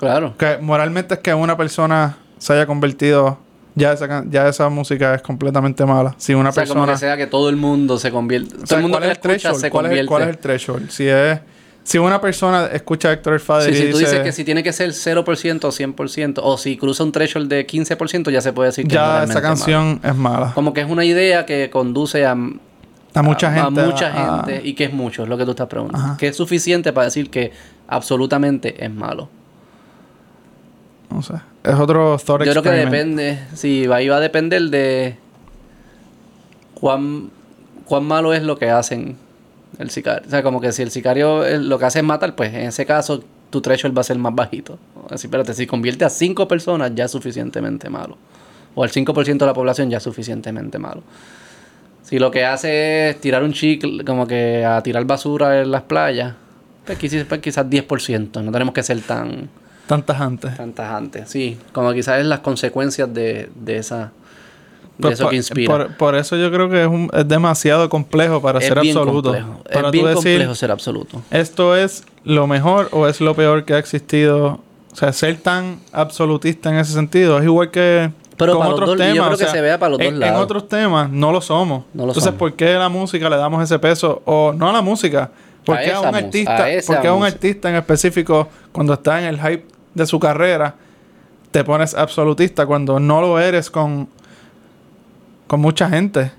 [0.00, 0.34] Claro.
[0.38, 3.38] Que moralmente es que una persona se haya convertido.
[3.74, 6.14] Ya esa, ya esa música es completamente mala.
[6.18, 6.92] Si una o sea, como persona.
[6.94, 9.12] que sea que todo el mundo se convierte, O todo sea, el mundo ¿cuál que
[9.12, 10.00] es el escucha se ¿Cuál es, convierte.
[10.00, 10.90] el, cuál es el threshold?
[10.90, 11.38] Si es...
[11.82, 14.10] Si una persona escucha a Héctor el Father Sí, y si tú dice...
[14.10, 17.66] dices que si tiene que ser 0% o 100%, o si cruza un threshold de
[17.66, 20.52] 15%, ya se puede decir que es ya esa canción es mala.
[20.54, 23.80] Como que es una idea que conduce a, A mucha gente.
[23.80, 26.06] a mucha a- gente y que es mucho, es lo que tú estás preguntando.
[26.06, 26.16] Ajá.
[26.18, 27.52] Que es suficiente para decir que
[27.88, 29.28] absolutamente es malo.
[31.64, 35.16] Es otro thought Yo creo que depende, sí, va, ahí va a depender de
[36.74, 37.30] cuán,
[37.84, 39.16] cuán malo es lo que hacen
[39.78, 40.22] el sicario.
[40.26, 42.86] O sea, como que si el sicario lo que hace es matar, pues en ese
[42.86, 44.78] caso tu threshold va a ser más bajito.
[45.10, 48.16] Así, espérate, si convierte a cinco personas ya es suficientemente malo.
[48.74, 51.02] O al 5% de la población ya es suficientemente malo.
[52.04, 55.82] Si lo que hace es tirar un chicle, como que a tirar basura en las
[55.82, 56.34] playas,
[56.86, 58.42] pues quizás, pues quizás 10%.
[58.42, 59.48] No tenemos que ser tan,
[59.90, 60.56] Tantas antes.
[60.56, 61.28] tan tajantes.
[61.28, 64.12] Sí, como quizás es las consecuencias de, de esa
[64.98, 65.66] de Pues eso por, que inspira.
[65.76, 68.96] Por, por eso yo creo que es, un- es demasiado complejo para es ser bien
[68.96, 69.30] absoluto.
[69.32, 69.62] complejo.
[69.72, 71.22] Para es bien decir, complejo ser absoluto.
[71.30, 74.60] esto es lo mejor o es lo peor que ha existido.
[74.92, 78.80] O sea, ser tan absolutista en ese sentido es igual que Pero con para los
[78.80, 79.26] otros dos- yo temas.
[79.28, 80.44] creo o que se vea para los en, dos en lados.
[80.44, 81.84] otros temas no lo somos.
[81.94, 82.38] No lo Entonces, somos.
[82.38, 84.22] ¿por qué a la música le damos ese peso?
[84.24, 85.30] O no a la música.
[85.64, 88.94] ¿Por A qué a, un artista, a por qué a un artista en específico, cuando
[88.94, 90.74] está en el hype de su carrera,
[91.50, 94.08] te pones absolutista cuando no lo eres con,
[95.46, 96.30] con mucha gente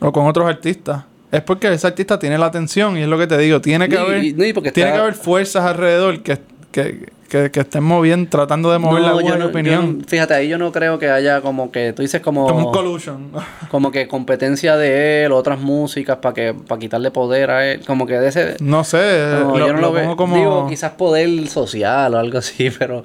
[0.00, 1.04] o con otros artistas?
[1.32, 3.60] Es porque ese artista tiene la atención y es lo que te digo.
[3.60, 6.38] Tiene que Y- haber, y- no, y porque tiene está- que haber fuerzas alrededor que,
[6.74, 10.02] que, que, que estén moviendo, tratando de mover la No, opinión.
[10.08, 13.30] fíjate, ahí yo no creo que haya como que tú dices como como un collusion.
[13.70, 18.06] como que competencia de él, otras músicas para que para quitarle poder a él, como
[18.08, 20.36] que de ese no sé, lo, yo no lo lo, pongo como...
[20.36, 23.04] Digo, quizás poder social o algo así, pero.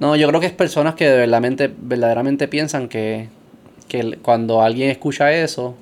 [0.00, 3.28] No, yo creo que es personas que verdaderamente, verdaderamente piensan que,
[3.86, 5.76] que cuando alguien escucha eso,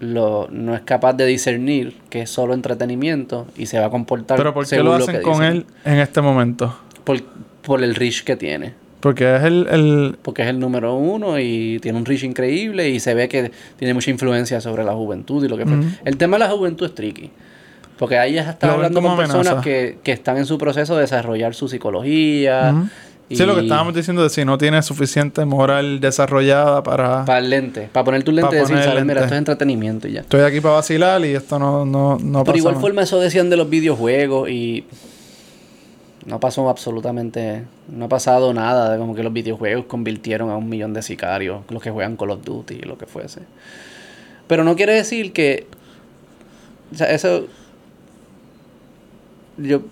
[0.00, 4.36] lo, no es capaz de discernir que es solo entretenimiento y se va a comportar.
[4.36, 5.44] Pero ¿por qué lo hacen con dicen.
[5.44, 6.78] él en este momento?
[7.04, 7.22] Por,
[7.62, 8.74] por el reach que tiene.
[9.00, 9.66] Porque es el...
[9.70, 13.50] el Porque es el número uno y tiene un reach increíble y se ve que
[13.78, 15.76] tiene mucha influencia sobre la juventud y lo que fue.
[15.76, 15.86] Ujú.
[16.04, 17.30] El tema de la juventud es tricky.
[17.98, 21.54] Porque ahí ya está hablando con personas que, que están en su proceso de desarrollar
[21.54, 22.74] su psicología.
[23.28, 27.24] Sí, lo que estábamos diciendo de si no tiene suficiente moral desarrollada para...
[27.24, 29.04] Para el lente, para poner tu lente y decir, ¿sabes?
[29.04, 30.20] Mira, esto es entretenimiento y ya.
[30.20, 33.50] Estoy aquí para vacilar y esto no, no, no Por pasa igual forma eso decían
[33.50, 34.84] de los videojuegos y
[36.26, 40.68] no pasó absolutamente, no ha pasado nada de como que los videojuegos convirtieron a un
[40.68, 43.42] millón de sicarios, los que juegan Call of Duty y lo que fuese.
[44.46, 45.66] Pero no quiere decir que,
[46.92, 47.46] o sea, eso,
[49.56, 49.82] yo,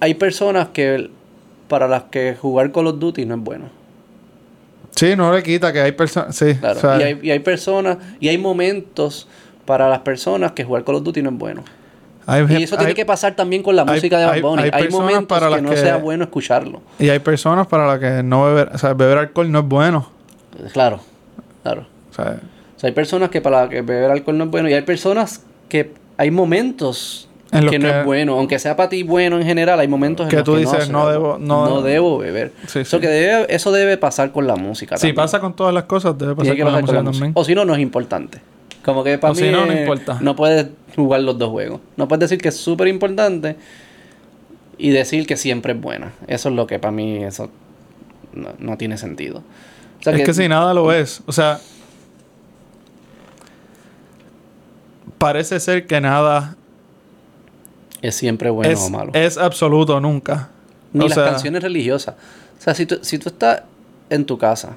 [0.00, 1.10] hay personas que
[1.72, 3.64] para las que jugar Call of Duty no es bueno.
[4.94, 6.36] Sí, no le quita que hay personas...
[6.36, 6.76] Sí, Claro.
[6.76, 9.26] o sea, y, hay, y hay personas, y hay momentos
[9.64, 11.64] para las personas que jugar Call of Duty no es bueno.
[12.26, 14.70] Hay, Y eso tiene que pasar también con la música de Bad hay- Bunny.
[14.90, 16.82] Momentos para que las no que- sea bueno escucharlo.
[16.98, 20.10] y hay personas para las que no beber, o sea, beber alcohol no es bueno.
[20.74, 21.00] Claro,
[21.62, 21.86] claro.
[22.10, 22.36] O sea,
[22.76, 25.42] O sea, hay personas que para que beber alcohol no es bueno y hay personas
[25.70, 29.44] que hay momentos En que no que- es bueno, aunque sea para ti bueno en
[29.44, 32.52] general, hay momentos en Que los tú que dices, no debo- no- debo beber.
[32.66, 33.00] Sí, eso, sí.
[33.02, 34.96] que debe, eso debe pasar con la música.
[34.96, 35.16] si también.
[35.16, 37.02] pasa con todas las cosas, debe pasar que la con la música.
[37.04, 37.32] también.
[37.34, 38.40] O si no, no es importante.
[38.84, 40.18] Como que para O mí si no, no importa.
[40.20, 41.80] no puedes jugar los dos juegos.
[41.96, 43.56] No puedes decir que es súper importante
[44.78, 46.12] y decir que siempre es buena.
[46.26, 47.50] Eso es lo que para mí eso
[48.32, 49.42] no, no tiene sentido.
[50.00, 51.22] O sea es que si nada lo es.
[51.26, 51.60] O sea,
[55.18, 56.56] parece ser que nada
[58.02, 59.12] es siempre bueno es, o malo.
[59.14, 60.50] es absoluto nunca.
[60.92, 62.14] Ni o las sea, canciones religiosas.
[62.58, 63.62] O sea, si tú, si tú estás
[64.10, 64.76] en tu casa,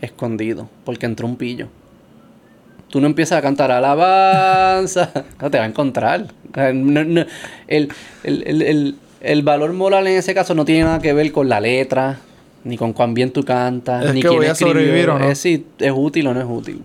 [0.00, 1.68] escondido, porque entró un pillo,
[2.88, 6.26] tú no empiezas a cantar alabanza, no te va a encontrar.
[6.74, 7.24] No- no-
[7.68, 7.88] el,
[8.24, 11.48] el- el- el- el valor moral en ese caso no tiene nada que ver con
[11.48, 12.18] la letra,
[12.64, 14.72] ni con cuán bien tú cantas, Es ni que quién voy a escribió.
[14.74, 15.28] sobrevivir o no.
[15.30, 16.82] Es si es útil o no es útil.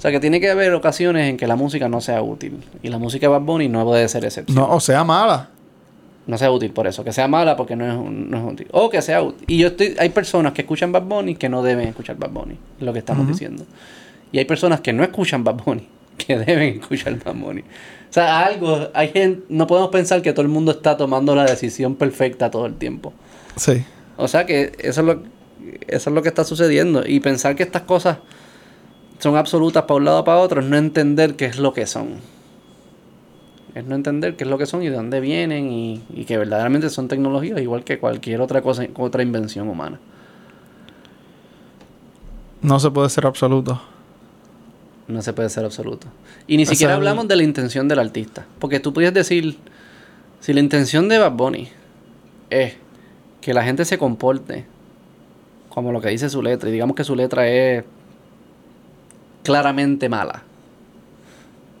[0.00, 2.64] O sea, que tiene que haber ocasiones en que la música no sea útil.
[2.82, 4.56] Y la música de Bad Bunny no puede ser excepción.
[4.56, 5.50] No, o sea, mala.
[6.26, 8.66] No sea útil por eso, que sea mala porque no es, no es útil.
[8.70, 9.44] O que sea útil.
[9.46, 12.56] Y yo estoy, hay personas que escuchan Bad Bunny que no deben escuchar Bad Bunny,
[12.78, 13.66] es lo que estamos diciendo.
[14.32, 15.86] Y hay personas que no escuchan Bad Bunny,
[16.16, 17.60] que deben escuchar Bad Bunny.
[17.60, 21.44] O sea, algo, hay gente, no podemos pensar que todo el mundo está tomando la
[21.44, 23.12] decisión perfecta todo el tiempo.
[23.56, 23.84] Sí.
[24.16, 25.22] O sea que eso es lo,
[25.88, 27.06] eso es lo que está sucediendo.
[27.06, 28.16] Y pensar que estas cosas
[29.20, 31.86] son absolutas para un lado o para otro es no entender qué es lo que
[31.86, 32.14] son.
[33.74, 36.36] Es no entender qué es lo que son y de dónde vienen y, y que
[36.36, 40.00] verdaderamente son tecnologías igual que cualquier otra cosa, otra invención humana.
[42.62, 43.80] No se puede ser absoluto.
[45.06, 46.08] No se puede ser absoluto.
[46.46, 48.46] Y ni O siquiera hablamos de la intención del artista.
[48.58, 49.58] Porque tú puedes decir,
[50.40, 51.68] si la intención de Bad Bunny
[52.48, 52.74] es
[53.40, 54.66] que la gente se comporte
[55.68, 57.84] como lo que dice su letra, y digamos que su letra es
[59.42, 60.42] claramente mala.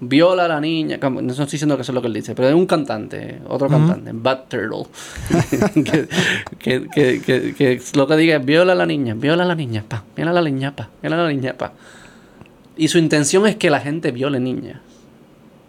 [0.02, 2.48] Viola a la niña, no estoy diciendo que eso es lo que él dice, pero
[2.48, 4.86] es un cantante, otro cantante, Bad Turtle,
[5.84, 6.08] que,
[6.58, 9.84] que, que, que, lo que diga es viola a la niña, viola a la niña,
[9.86, 11.74] pa, viola a la niña, pa, viola a la niña, pa.
[12.80, 14.80] Y su intención es que la gente viole niñas.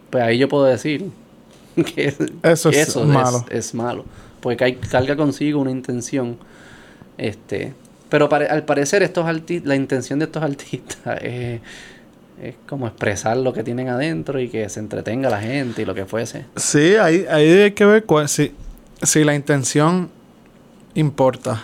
[0.10, 1.10] Pues ahí yo puedo decir
[1.76, 3.46] que Eso es eso malo.
[3.50, 4.06] Es, malo.
[4.40, 6.38] Porque hay, carga consigo una intención.
[7.18, 7.74] Este,
[8.12, 9.26] pero al parecer estos
[9.64, 11.62] la intención de estos artistas es,
[12.44, 15.96] es como expresar lo que tienen adentro y que se entretenga la gente y lo
[15.96, 16.46] que fuese.
[16.58, 18.52] Sí, ahí, ahí hay que ver cuál, si,
[19.02, 20.10] si la intención
[20.94, 21.64] importa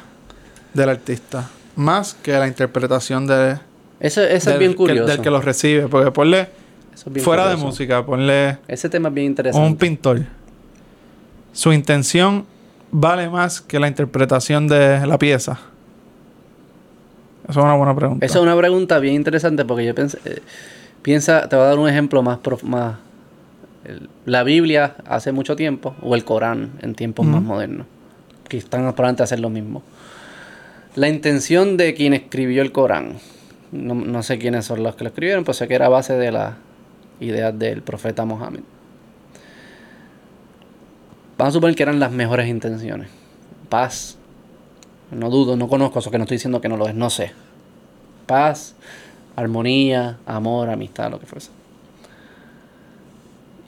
[0.74, 1.50] del artista.
[1.76, 3.60] Más que la interpretación de,
[4.00, 5.08] Eso, eso del, es bien que- curioso.
[5.12, 5.88] del que lo recibe.
[5.90, 6.48] Porque ponle,
[6.94, 9.68] Eso es bien fuera de música, ponle Ese tema es bien interesante.
[9.68, 10.22] un pintor.
[11.52, 12.46] Su intención
[12.92, 15.60] vale más que la interpretación de la pieza.
[17.50, 18.26] Esa es una buena pregunta.
[18.26, 20.42] Esa es una pregunta bien interesante porque yo pensé, eh,
[21.02, 22.96] piensa, te voy a dar un ejemplo más, prof- más
[23.86, 27.88] el- la Biblia hace mucho tiempo o el Corán en tiempos más modernos,
[28.50, 29.82] que están probablemente a hacer lo mismo.
[30.96, 33.14] La intención de quien escribió el Corán,
[33.72, 36.14] no, no sé quiénes son los que lo escribieron, pues sé que era a base
[36.18, 36.56] de las
[37.22, 38.62] ideas del profeta Mohammed.
[41.38, 43.10] Vamos a suponer que eran las mejores intenciones.
[43.70, 44.18] Paz,
[45.12, 47.32] no dudo, no conozco eso, que no estoy diciendo que no lo es, no sé.
[48.26, 48.76] Paz,
[49.36, 51.50] armonía, amor, amistad, lo que fuese.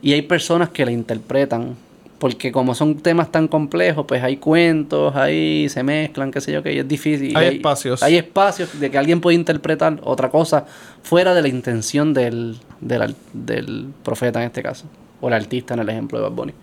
[0.02, 1.76] Y hay personas que la interpretan,
[2.20, 6.64] porque como son temas tan complejos, pues hay cuentos, ahí se mezclan, qué sé yo,
[6.64, 7.36] que es difícil.
[7.36, 8.04] Hay espacios.
[8.04, 10.66] Hay espacios de que alguien puede interpretar otra cosa
[11.04, 14.86] fuera de la intención del, del, profeta en este caso,
[15.22, 16.54] o el artista en el ejemplo de Bad Bunny.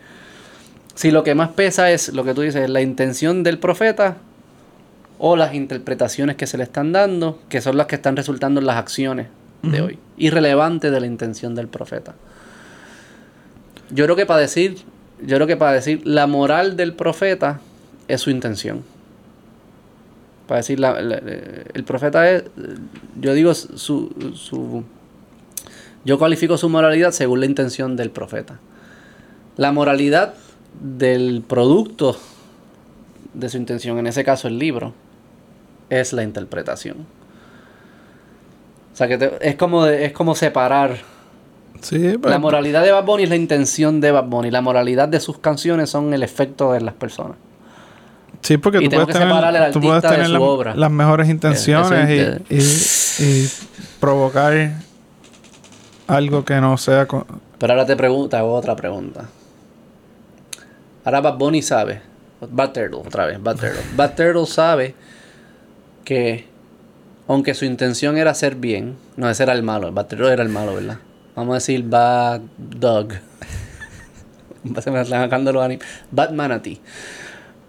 [0.94, 4.16] Si lo que más pesa es lo que tú dices, la intención del profeta
[5.18, 8.66] o las interpretaciones que se le están dando, que son las que están resultando en
[8.66, 9.28] las acciones
[9.62, 12.14] de hoy, irrelevante de la intención del profeta.
[13.90, 14.76] Yo creo que para decir,
[15.24, 17.60] yo creo que para decir la moral del profeta
[18.08, 18.82] es su intención.
[20.46, 21.16] Para decir la- la-
[21.74, 22.44] el profeta es,
[23.20, 24.84] yo digo su, su,
[26.04, 28.58] yo califico su moralidad según la intención del profeta.
[29.56, 30.34] La moralidad
[30.80, 32.16] del producto
[33.34, 34.92] de su intención, en ese caso el libro,
[35.90, 36.98] es la interpretación.
[38.92, 40.96] O sea que te- es como de- es como separar
[41.82, 44.50] Sí, pero- la moralidad de Bad Bunny es la intención de Bad Bunny.
[44.50, 47.36] La moralidad de sus canciones son el efecto de las personas.
[48.40, 49.28] Sí, porque Y tú puedes tener,
[49.72, 50.74] tú puedes artista de tener su la- obra.
[50.74, 53.48] las mejores intenciones y, y- y
[54.00, 54.72] provocar
[56.06, 57.06] algo que no sea...
[57.06, 57.26] co-
[57.58, 59.26] Pero ahora te pregunto, hago otra pregunta.
[61.04, 62.00] Ahora Bad Bunny sabe.
[62.40, 63.82] Bad Turtle, otra vez, Bad Turtle.
[63.96, 64.94] Bad Turtle sabe
[66.06, 66.46] que,
[67.28, 69.92] aunque su intención era hacer bien, no, ese era el malo.
[69.92, 70.98] Bad Turtle era el malo, ¿verdad?
[71.34, 73.08] Vamos a decir Bad Dog.
[74.80, 75.86] Se me están sacando los animes.
[76.10, 76.80] Bad Manatee.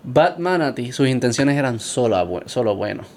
[0.04, 3.08] Bad Manatee, sus intenciones eran solo, bu- solo buenas.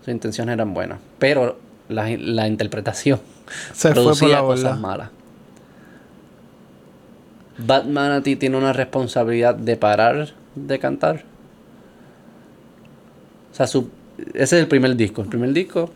[0.00, 0.98] Sus intenciones eran buenas.
[1.18, 3.20] Pero la, la interpretación
[3.74, 4.76] Se fue por producía la cosas bola.
[4.76, 5.10] malas.
[7.58, 11.24] Bad Manatee tiene una responsabilidad de parar de cantar.
[13.52, 13.90] O sea, su,
[14.34, 15.22] ese es el primer disco.
[15.22, 15.90] El primer disco,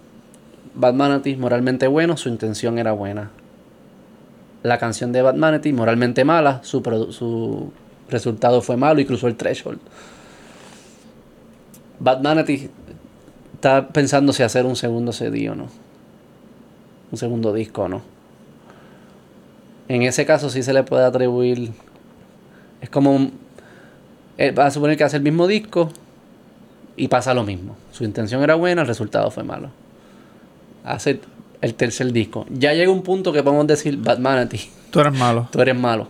[0.75, 3.31] Bad moralmente bueno, su intención era buena.
[4.63, 7.73] La canción de Bad moralmente mala, su, su
[8.09, 9.79] resultado fue malo y cruzó el threshold.
[11.99, 12.71] Bad Manatee
[13.55, 15.69] está pensando si hacer un segundo CD o no.
[17.11, 18.03] Un segundo disco o no.
[19.89, 21.73] En ese caso sí se le puede atribuir.
[22.81, 23.31] Es como
[24.37, 25.91] eh, va a suponer que hace el mismo disco
[26.97, 27.77] y pasa lo mismo.
[27.93, 29.71] Su intención era buena, el resultado fue malo.
[30.85, 31.21] Hace
[31.61, 32.47] el tercer disco.
[32.51, 35.49] Ya llega un punto que podemos decir, Bad Manatee, Tú eres malo.
[35.51, 36.09] tú eres malo.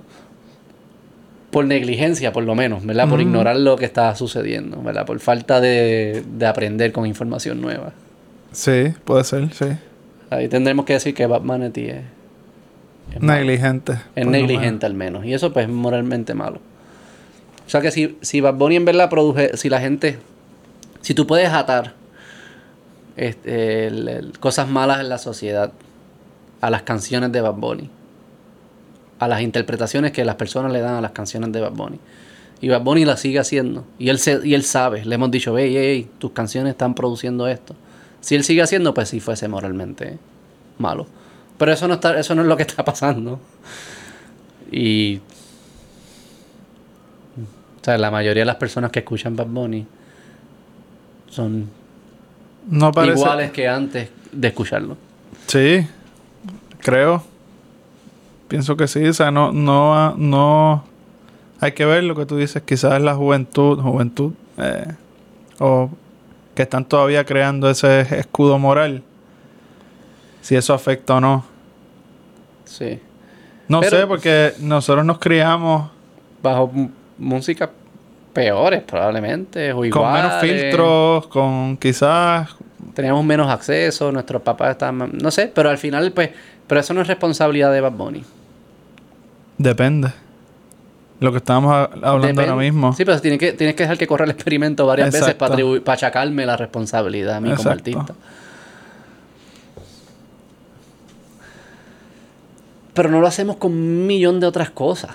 [1.51, 3.09] Por negligencia, por lo menos, ¿verdad?
[3.09, 5.07] Por ignorar lo que está sucediendo, ¿verdad?
[5.07, 7.93] Por falta de, de aprender con información nueva.
[8.53, 9.67] Sí, puede ser, sí.
[10.29, 12.03] Ahí tendremos que decir que Bad Manatee es.
[13.23, 13.95] Negligente.
[14.17, 15.25] Es negligente al menos.
[15.25, 16.59] Y eso pues es moralmente malo.
[17.67, 20.19] O sea que si, si Bad Bunny en verdad produje, si la gente,
[21.07, 21.93] si tú puedes atar
[23.17, 25.73] este, cosas malas en la sociedad
[26.61, 27.89] a las canciones de Bad Bunny,
[29.21, 32.01] a las interpretaciones que las personas le dan a las canciones de Bad Bunny.
[32.61, 33.85] Y Bad Bunny la sigue haciendo.
[34.01, 36.97] Y él, se, y él sabe, le hemos dicho, hey, hey, hey, tus canciones están
[36.97, 37.77] produciendo esto.
[38.21, 40.19] Si él sigue haciendo, pues sí fuese moralmente
[40.77, 41.07] malo.
[41.57, 43.39] Pero eso no, está, eso no es lo que está pasando.
[44.73, 45.21] Y.
[47.81, 49.87] O sea, la mayoría de las personas que escuchan Bad Bunny
[51.29, 51.69] son
[52.69, 53.19] No parece.
[53.19, 54.97] iguales que antes de escucharlo.
[55.47, 55.87] Sí,
[56.81, 57.23] creo.
[58.49, 59.05] Pienso que sí.
[59.07, 60.85] O sea, no, no, no.
[61.61, 62.63] Hay que ver lo que tú dices.
[62.63, 64.95] Quizás la juventud, juventud, eh,
[65.59, 65.91] o
[66.55, 69.03] que están todavía creando ese escudo moral.
[70.43, 71.45] Si eso afecta o no.
[72.65, 73.01] Sí.
[73.69, 75.91] No Pero- sé, porque nosotros nos criamos
[76.43, 76.71] Bajo
[77.19, 77.71] música
[78.37, 79.73] peores, probablemente.
[79.73, 80.23] O con iguales.
[80.23, 82.51] menos filtros, con quizás.
[82.93, 85.11] Teníamos menos acceso, nuestros papás estaban.
[85.23, 86.31] No sé, pero al final, pues.
[86.67, 88.25] Pero eso no es responsabilidad de Bad Bunny.
[89.57, 90.13] Depende.
[91.19, 92.93] Lo que estábamos hablando ahora mismo.
[92.93, 95.95] Sí, pero tienes que, tienes que dejar que corra el experimento varias veces para, para
[95.95, 97.99] achacarme la responsabilidad a mí como Exacto.
[97.99, 98.15] artista.
[102.93, 105.13] Pero no lo hacemos con un millón de otras cosas.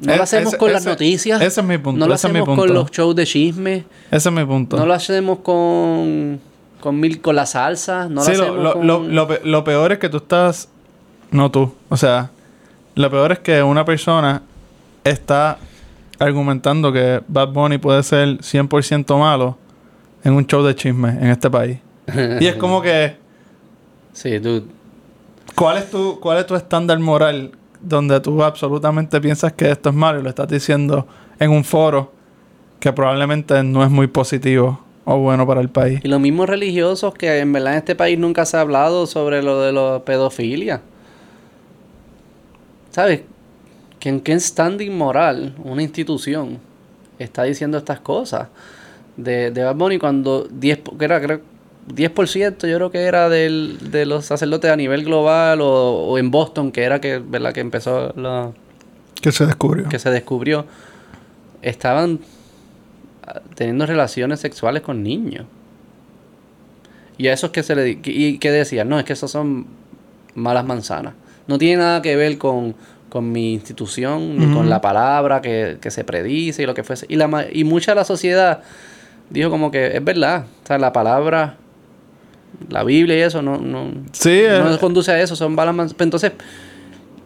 [0.00, 1.40] No Eh, lo hacemos ese- con las noticias.
[1.42, 3.84] ese es mi punto, No lo hacemos con los shows de chisme.
[4.10, 4.76] Ese es mi punto.
[4.76, 6.40] No lo hacemos con,
[6.80, 8.08] con, mil, con la salsa.
[8.08, 8.86] No sí, lo hacemos lo, con...
[8.86, 10.68] lo- lo pe- lo peor es que tú estás.
[11.32, 11.72] No tú.
[11.88, 12.30] O sea,
[12.94, 14.42] lo peor es que una persona
[15.04, 15.58] está
[16.20, 19.56] argumentando que Bad Bunny puede ser 100% malo
[20.24, 21.78] en un show de chisme en este país.
[22.40, 23.16] y es como que.
[24.12, 24.64] Sí, tú...
[25.54, 29.94] ¿Cuál es tu, cuál es tu estándar moral donde tú absolutamente piensas que esto es
[29.94, 31.06] malo y lo estás diciendo
[31.38, 32.12] en un foro
[32.80, 36.00] que probablemente no es muy positivo o bueno para el país?
[36.02, 39.42] Y los mismos religiosos que en verdad en este país nunca se ha hablado sobre
[39.42, 40.80] lo de la pedofilia.
[42.90, 43.22] ¿Sabes?
[44.00, 46.58] ¿Que ¿En qué standing moral una institución
[47.18, 48.48] está diciendo estas cosas?
[49.16, 51.40] De, de Bad Bunny cuando 10, po- que era, creo,
[51.88, 56.30] 10% yo creo que era del, de los sacerdotes a nivel global o, o en
[56.30, 57.52] Boston, que era que, ¿verdad?
[57.52, 58.52] que empezó la,
[59.20, 59.88] Que se descubrió.
[59.88, 60.66] que se descubrió,
[61.62, 62.20] estaban
[63.26, 65.46] ah, teniendo relaciones sexuales con niños.
[67.16, 69.66] Y a esos que se le y que decían, no, es que esos son
[70.34, 71.14] malas manzanas.
[71.48, 72.76] No tiene nada que ver con,
[73.08, 77.06] con mi institución, ni con la palabra que, que se predice y lo que fuese.
[77.08, 78.62] Y, la, y mucha de la sociedad
[79.30, 80.44] dijo como que es verdad.
[80.62, 81.56] O sea, la palabra,
[82.68, 86.00] la Biblia y eso no, no, Sí, no eh, conduce a eso, son malas manzanas.
[86.02, 86.32] Entonces,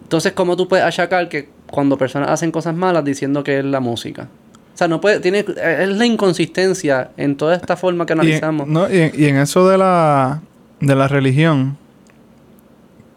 [0.03, 3.81] entonces, ¿cómo tú puedes achacar que cuando personas hacen cosas malas diciendo que es la
[3.81, 4.29] música?
[4.75, 8.21] O sea, no puede, tiene, es la inconsistencia en toda esta forma que Y en,
[8.21, 8.67] analizamos.
[8.69, 10.41] no, y, en- y en eso de la,
[10.81, 11.77] de la religión,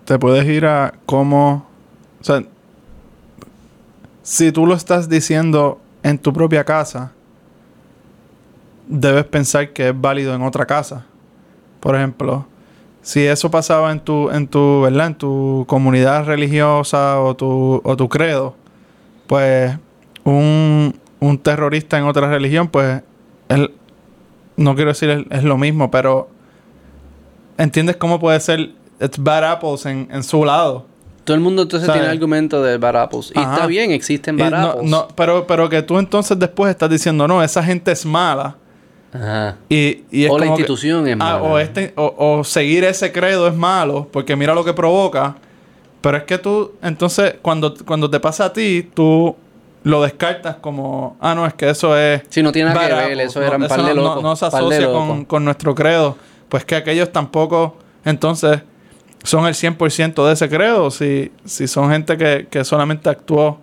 [0.06, 1.66] te puedes ir a cómo.
[2.22, 2.44] O sea,
[4.24, 7.12] si tú lo estás diciendo en tu propia casa,
[8.88, 11.06] debes pensar que es válido en otra casa.
[11.86, 12.48] Por ejemplo,
[13.04, 15.06] si eso pasaba en tu, en tu, ¿verdad?
[15.06, 18.56] En tu comunidad religiosa o tu, o tu credo,
[19.28, 19.78] pues
[20.24, 23.04] un, un terrorista en otra religión, pues
[23.50, 23.72] él,
[24.58, 26.28] no quiero decir es, es lo mismo, pero
[27.60, 30.88] entiendes cómo puede ser it's bad apples en, en su lado.
[31.24, 32.02] Todo el mundo entonces ¿Sabes?
[32.02, 33.32] tiene argumento de bad apples.
[33.36, 33.54] Y Ajá.
[33.54, 34.90] está bien, existen bad no, apples.
[34.90, 38.56] no, pero, pero que tú entonces después estás diciendo, no, esa gente es mala.
[39.16, 39.58] Ajá.
[39.70, 41.42] Y, y es O la que- institución es ah, mala.
[41.44, 45.36] o, este, o, o seguir ese credo es malo, porque mira lo que provoca.
[46.02, 49.36] Pero es que tú, entonces, cuando, cuando te pasa a ti, tú
[49.84, 52.22] lo descartas como, ah, no, es que eso es.
[52.30, 54.46] Sí, no tiene nada que ver, eso no, era un par de locos, No, se
[54.46, 56.18] asocia con, con nuestro credo.
[56.50, 58.62] Pues que aquellos tampoco, entonces,
[59.24, 60.92] son el 100% de ese credo.
[60.92, 63.60] Si, si son gente que, que solamente actuó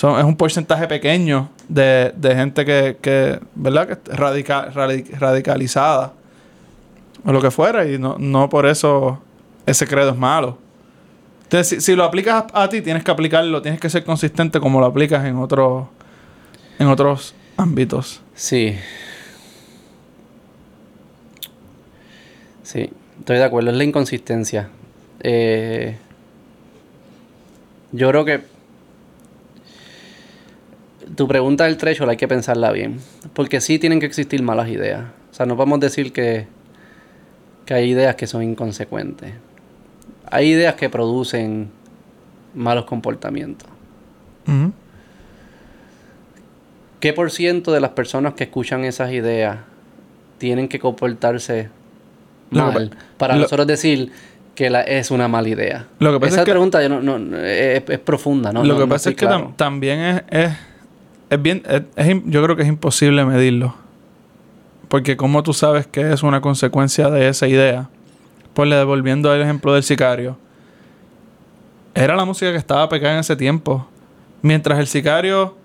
[0.00, 3.88] es un porcentaje pequeño de, de gente que, que ¿verdad?
[3.88, 6.12] Que radica- radi- radicalizada
[7.24, 9.20] o lo que fuera y no, no por eso
[9.66, 10.56] ese credo es malo.
[11.42, 14.60] Entonces, si, si lo aplicas a, a ti, tienes que aplicarlo, tienes que ser consistente
[14.60, 15.86] como lo aplicas en otros
[16.78, 18.20] en otros ámbitos.
[18.34, 18.76] Sí.
[22.62, 24.68] Sí, estoy de acuerdo, es la inconsistencia.
[25.20, 25.96] Eh,
[27.92, 28.57] yo creo que
[31.18, 33.00] tu pregunta del threshold hay que pensarla bien,
[33.34, 35.02] porque sí tienen que existir malas ideas.
[35.32, 36.46] O sea, no podemos decir que,
[37.66, 39.32] que hay ideas que son inconsecuentes.
[40.30, 41.70] Hay ideas que producen
[42.54, 43.68] malos comportamientos.
[47.00, 49.58] ¿Qué por ciento de las personas que escuchan esas ideas
[50.38, 51.68] tienen que comportarse
[52.50, 54.10] mal pa- para lo- nosotros decir
[54.54, 55.86] que la, es una mala idea?
[56.00, 58.64] Lo que pasa Esa es que- pregunta yo no, no- no- es, es profunda, ¿no?
[58.64, 59.48] lo No- que pasa es que claro.
[59.50, 60.50] tam- también es, es,
[61.30, 61.62] es bien,
[61.96, 63.74] es- yo creo que es imposible medirlo.
[64.88, 67.88] Porque como tú sabes que es una consecuencia de esa idea.
[68.54, 70.36] Pues le devolviendo el ejemplo del sicario.
[71.94, 73.86] Era la música que estaba pegada en ese tiempo.
[74.42, 75.56] Mientras el sicario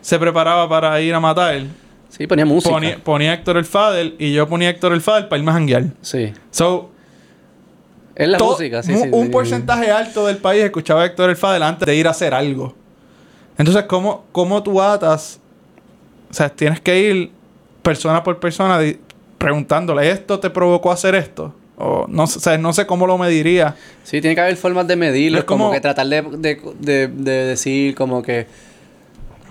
[0.00, 1.62] se preparaba para ir a matar,
[2.08, 2.72] Sí, ponía música.
[2.74, 5.84] ponía, ponía Héctor el Fadel y yo ponía Héctor el Fadel para irme a janguear.
[6.00, 6.32] Sí.
[6.50, 6.90] So,
[8.14, 9.08] Es la música, sí, un, sí.
[9.12, 9.32] un sí.
[9.32, 12.74] porcentaje alto del país escuchaba a Héctor el Fadel antes de ir a hacer algo.
[13.58, 15.40] Entonces, ¿cómo, cómo tú atas?
[16.30, 17.30] O sea, tienes que ir
[17.82, 18.78] persona por persona
[19.38, 21.54] preguntándole, ¿esto te provocó hacer esto?
[21.76, 23.76] O no, sé- o sea, no sé cómo lo mediría.
[24.04, 25.38] Sí, tiene que haber formas de medirlo.
[25.38, 28.46] Es como, como- que tratar de, de- de- de decir como que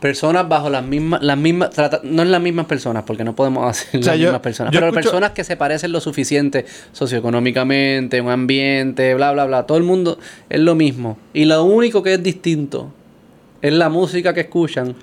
[0.01, 3.65] personas bajo las mismas, las mismas, trata- no es las mismas personas, porque no podemos
[3.69, 6.65] hacer O sea, las yo- mismas personas, pero escucho- personas que se parecen lo suficiente
[6.91, 9.63] socioeconómicamente, un ambiente, bla, bla, bla.
[9.65, 11.17] Todo el mundo es lo mismo.
[11.33, 12.91] Y lo único que es distinto
[13.61, 14.95] es la música que escuchan.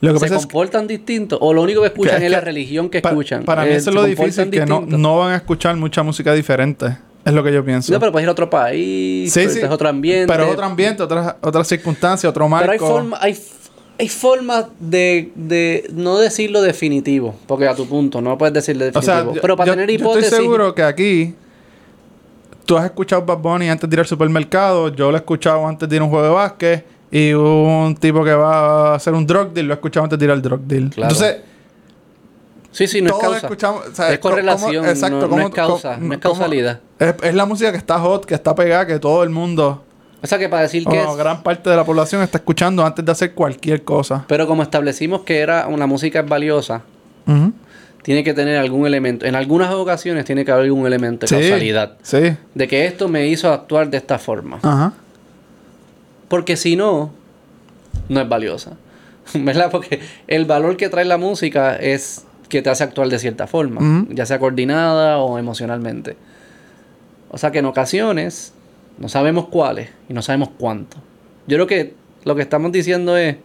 [0.00, 1.38] Lo que ¿Se pasa es comportan distintos?
[1.42, 3.44] ¿O lo único que escuchan es es, la que religión que pa- escuchan?
[3.44, 6.02] Para mí Eh, eso es ¿se lo difícil, que no, no van a escuchar mucha
[6.04, 6.96] música diferente.
[7.24, 7.92] Es lo que yo pienso.
[7.92, 9.58] No, pero puedes ir a otro país, Sí, sí.
[9.58, 10.32] es otro ambiente.
[10.32, 12.70] Pero otro ambiente, otras otras circunstancias, otro marco.
[12.70, 13.36] Pero hay forma, hay,
[13.98, 19.02] hay formas de, de no decirlo definitivo, porque a tu punto no puedes decirlo O
[19.02, 19.34] sea, definitivo.
[19.34, 20.26] yo- pero para yo- tener yo hipótesis.
[20.30, 21.34] estoy seguro que aquí
[22.64, 25.88] tú has escuchado Bad Bunny antes de ir al supermercado, yo lo he escuchado antes
[25.88, 29.26] de ir a un juego de básquet y un tipo que va a hacer un
[29.26, 30.90] drug deal lo he escuchado antes de ir al drug deal.
[30.90, 31.12] Claro.
[31.14, 31.36] Entonces,
[32.70, 33.38] sí, sí, no es causa.
[33.38, 36.20] escuchamos, o sea, es correlación, ¿cómo- exacto, no, no ¿cómo- es causa, cómo- no es
[36.20, 36.80] causalidad.
[36.98, 39.84] Es, es la música que está hot, que está pegada, que todo el mundo,
[40.22, 42.84] O sea que para decir o que es, gran parte de la población está escuchando
[42.84, 44.24] antes de hacer cualquier cosa.
[44.28, 46.82] pero como establecimos que era una música es valiosa,
[47.26, 47.52] Ujú.
[48.02, 49.26] tiene que tener algún elemento.
[49.26, 51.92] En algunas ocasiones tiene que haber algún elemento de Sí, causalidad.
[52.02, 52.36] Sí.
[52.54, 54.58] De que esto me hizo actuar de esta forma.
[54.62, 54.92] Ajá.
[56.28, 57.10] Porque si no,
[58.08, 58.76] no es valiosa.
[59.34, 59.70] ¿Verdad?
[59.70, 64.06] Porque el valor que trae la música es que te hace actuar de cierta forma,
[64.10, 66.16] ya sea coordinada o emocionalmente.
[67.30, 68.54] O sea que en ocasiones
[68.98, 70.96] no sabemos cuáles y no sabemos cuánto.
[71.46, 73.36] Yo creo que lo que estamos diciendo es,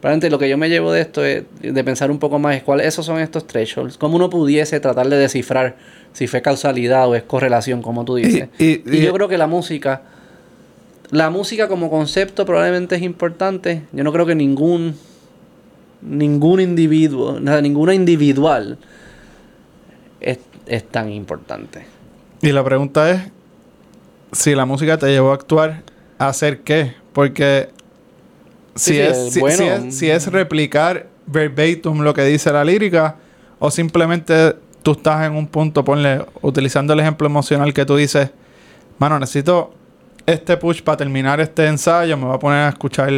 [0.00, 2.62] probablemente lo que yo me llevo de esto es de pensar un poco más es
[2.64, 5.76] cuáles esos son estos thresholds, cómo uno pudiese tratar de descifrar
[6.12, 8.48] si fue causalidad o es correlación, como tú dices.
[8.58, 10.02] Y- y- y y- yo creo que la música
[11.10, 13.82] la música como concepto probablemente es importante.
[13.92, 14.94] Yo no creo que ningún
[16.00, 18.78] ningún individuo, nada, ninguna individual
[20.20, 21.84] es, es tan importante.
[22.40, 23.20] Y la pregunta es
[24.32, 25.82] si la música te llevó a actuar,
[26.18, 26.94] ¿a hacer qué?
[27.12, 27.70] Porque
[28.74, 29.56] si, Sí, es, es si, bueno.
[29.56, 33.16] si es, si es replicar verbatim lo que dice la lírica,
[33.58, 38.30] o simplemente tú estás en un punto, ponle, utilizando el ejemplo emocional que tú dices,
[38.98, 39.74] mano, necesito
[40.32, 43.10] este push para terminar este ensayo, me voy a poner a escuchar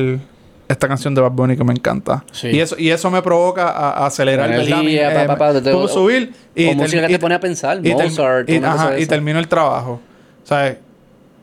[0.68, 2.24] esta canción de Bad Bunny que me encanta.
[2.32, 2.48] Sí.
[2.48, 4.48] Y eso y eso me provoca a, a acelerar.
[4.50, 7.40] Mi- pa, eh, pa, pa, te- puedo subir y, o música que te pone a
[7.40, 10.00] pensar, y, Mozart, y- ajá, y termino el trabajo.
[10.44, 10.76] ¿Sabes?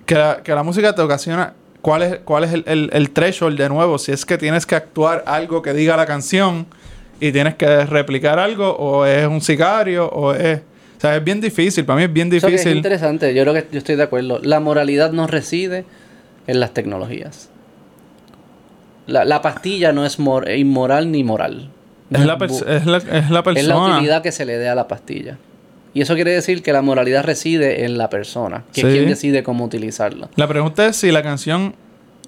[0.06, 1.54] Que la, que la música te ocasiona.
[1.82, 3.98] ¿cuál es, cuál es el, el, el threshold de nuevo?
[3.98, 6.66] Si es que tienes que actuar algo que diga la canción
[7.20, 10.62] y tienes que replicar algo, o es un sicario, o es.
[10.98, 11.86] O sea, es bien difícil.
[11.86, 12.72] Para mí es bien Eso que difícil.
[12.72, 14.40] es interesante, yo creo que yo estoy de acuerdo.
[14.42, 15.86] La moralidad no reside
[16.48, 17.50] en las tecnologías.
[19.06, 21.70] La, la pastilla no es mor- inmoral ni moral.
[22.12, 23.96] Es la, es, la, es la es la persona.
[23.96, 25.38] utilidad que se le dé a la pastilla.
[25.94, 28.88] Y eso quiere decir que la moralidad reside en la persona, que Sí.
[28.88, 30.30] es quien decide cómo utilizarla.
[30.36, 31.76] La pregunta es si la canción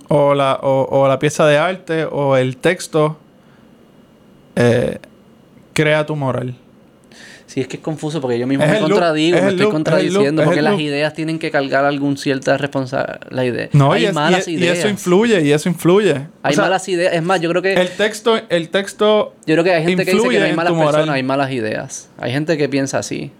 [0.07, 3.17] o la, o, o la pieza de arte o el texto
[4.55, 4.97] eh,
[5.73, 6.55] crea tu moral.
[7.49, 10.47] Sí, es que es confuso porque yo mismo Es me contradigo, me estoy contradiciendo es
[10.47, 13.69] porque las ideas tienen que cargar algún cierta responsabilidad.
[13.73, 14.77] No, hay y, malas y- y ideas.
[14.77, 16.11] eso influye, y eso influye.
[16.11, 17.11] O hay sea, malas ideas.
[17.11, 20.11] Es más, yo creo que El texto, el texto yo creo que hay gente que
[20.11, 22.09] dice influye que no hay malas personas, hay malas ideas.
[22.19, 23.31] Hay gente que piensa así.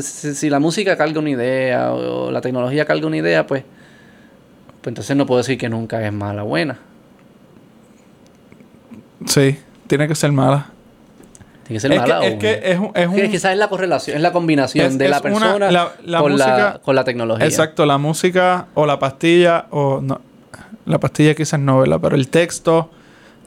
[0.00, 3.64] Si la música carga una idea o, la tecnología carga una idea, pues,
[4.80, 6.78] pues entonces no puedo decir que nunca es mala o buena.
[9.26, 9.58] Sí,
[9.88, 10.70] tiene que ser mala.
[11.66, 12.90] Tiene que ser Es mala que, es que es un...
[12.94, 15.30] Es un que quizás es la correlación, es la combinación Es- de la es una-
[15.32, 17.46] persona la- la con, la, música- con la tecnología.
[17.46, 20.00] Exacto, la música o la pastilla o...
[20.02, 20.20] No,
[20.86, 21.98] la pastilla quizás no, ¿verdad?
[22.02, 22.90] Pero el texto,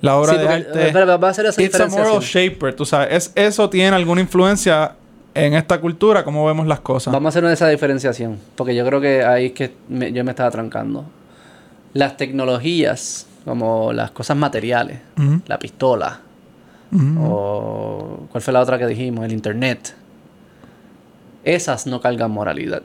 [0.01, 0.89] la obra Sí, de arte...
[0.91, 3.09] pero va a ser esa It's a moral shaper, tú sabes.
[3.11, 4.93] Es, eso tiene alguna influencia
[5.35, 7.13] en esta cultura, cómo vemos las cosas.
[7.13, 10.11] Vamos a hacer una de esa diferenciación, porque yo creo que ahí es que me-
[10.11, 11.05] yo me estaba trancando.
[11.93, 16.21] Las tecnologías, como las cosas materiales, Ujú, la pistola,
[17.19, 19.25] o ¿cuál fue la otra que dijimos?
[19.25, 19.93] El internet.
[21.43, 22.81] Esas no cargan moralidad.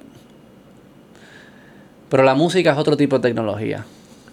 [2.08, 3.84] Pero la música es otro tipo de tecnología.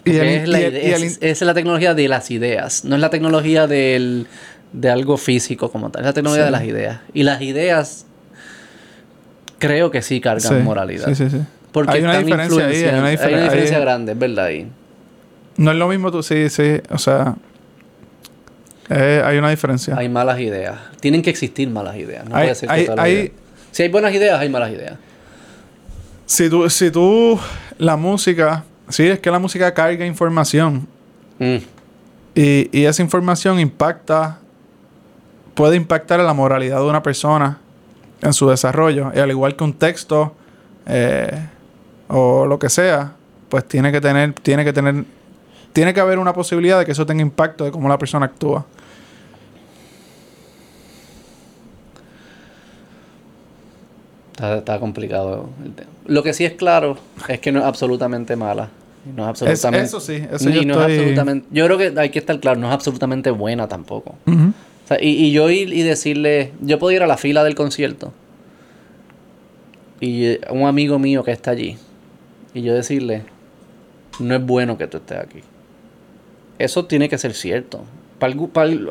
[0.06, 2.08] Y el- es, la y el- ide- y el es- in- es la tecnología de
[2.08, 4.28] las ideas, no es la tecnología del,
[4.74, 6.48] de algo físico como tal, es la tecnología Sí.
[6.48, 7.00] de las ideas.
[7.14, 8.06] Y las ideas
[9.60, 11.14] creo que sí cargan Sí, moralidad.
[11.14, 11.26] Sí.
[11.72, 14.68] Porque Hay una diferencia ahí, hay una hay diferen- una diferencia grande, es verdad ahí.
[15.58, 16.82] No es lo mismo tú, sí, sí.
[16.90, 17.36] O sea,
[18.90, 19.96] eh, hay una diferencia.
[19.98, 20.78] Hay malas ideas.
[21.00, 22.26] Tienen que existir malas ideas.
[22.28, 23.32] No Hay- puede ser que hay- todas las hay- ideas-
[23.72, 24.98] Si hay buenas ideas, hay malas ideas.
[26.26, 27.40] Si tú, si tú,
[27.78, 30.88] la música, sí, es que la música carga información.
[31.40, 31.56] Mm.
[32.36, 34.40] Y, y esa información impacta,
[35.56, 37.58] puede impactar en la moralidad de una persona
[38.22, 39.12] en su desarrollo.
[39.16, 40.36] Y al igual que un texto
[40.86, 41.32] eh,
[42.08, 43.14] o lo que sea,
[43.50, 45.04] pues tiene que tener, tiene que tener,
[45.74, 48.66] tiene que haber una posibilidad de que eso tenga impacto de cómo la persona actúa.
[54.40, 55.90] Está, está complicado el tema.
[56.08, 58.70] Lo que sí es claro es que no es absolutamente mala.
[59.16, 59.86] No es Es- absolutamente.
[59.88, 61.48] eso sí, eso yo no es absolutamente.
[61.52, 64.16] Yo creo que hay que estar claro, no es absolutamente buena tampoco.
[64.26, 64.54] Ujú.
[64.86, 67.56] O sea, y, y yo ir y decirle, yo puedo ir a la fila del
[67.56, 68.14] concierto
[70.00, 71.78] y eh, un amigo mío que está allí
[72.54, 73.24] y yo decirle,
[74.20, 75.40] no es bueno que tú estés aquí.
[76.58, 77.84] Eso tiene que ser cierto.
[78.20, 78.34] Para,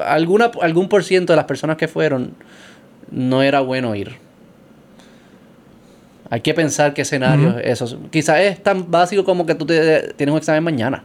[0.06, 2.34] alguna, algún por ciento de las personas que fueron,
[3.10, 4.16] no era bueno ir.
[6.30, 7.98] Hay que pensar qué escenario es eso.
[8.10, 11.04] Quizás es tan básico como que tú te- tienes un examen mañana.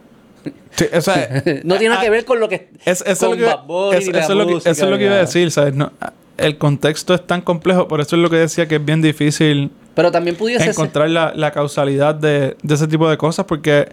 [0.72, 2.68] Sí, o sea, no tiene nada que ver con lo que...
[2.84, 5.74] Es, eso, es lo que, iba a decir, ¿sabes?
[5.74, 5.90] No,
[6.36, 9.70] el contexto es tan complejo, por eso es lo que decía que es bien difícil
[9.94, 13.88] Pero también pudiese encontrar la, la causalidad de, de ese tipo de cosas porque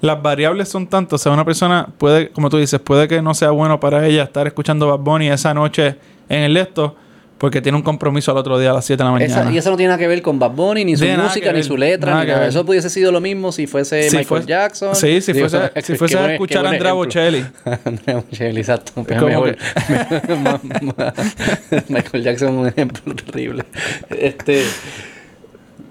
[0.00, 1.20] las variables son tantas.
[1.20, 4.22] O sea, una persona puede, como tú dices, puede que no sea bueno para ella
[4.22, 5.96] estar escuchando Bad Bunny esa noche
[6.28, 6.94] en el esto
[7.38, 9.40] porque tiene un compromiso al otro día a las 7 de la mañana.
[9.42, 11.62] Esa- y eso no tiene nada que ver con Bad Bunny, ni su música, ni
[11.62, 12.46] su letra, nada ni nada.
[12.48, 14.94] Eso pudiese sido lo mismo si fuese Si Michael fuese- Jackson.
[14.96, 16.92] Sí, si fuese, si fuese a escuchar a Andrea.
[16.92, 17.44] Bocelli.
[17.84, 18.92] Andrea Bocelli, exacto.
[19.08, 19.56] Mejor-
[21.88, 23.64] Michael Jackson es un ejemplo terrible.
[24.10, 24.64] Este,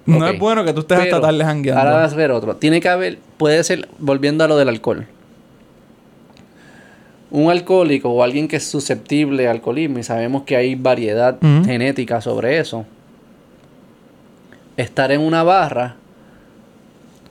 [0.05, 1.81] No es bueno que tú estés hasta pero, tarde jangueando.
[1.81, 2.55] Ahora vas a ver otro.
[2.55, 5.05] Tiene que haber, puede ser, volviendo a lo del alcohol.
[7.30, 12.21] Un alcohólico o alguien que es susceptible al alcoholismo, y sabemos que hay variedad genética
[12.21, 12.86] sobre eso,
[14.78, 15.95] estar en una barra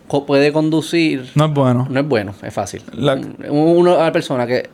[0.08, 1.30] co- puede conducir.
[1.34, 1.86] No es bueno.
[1.90, 2.82] No es bueno, es fácil.
[2.92, 3.18] La-
[3.50, 4.68] una persona que,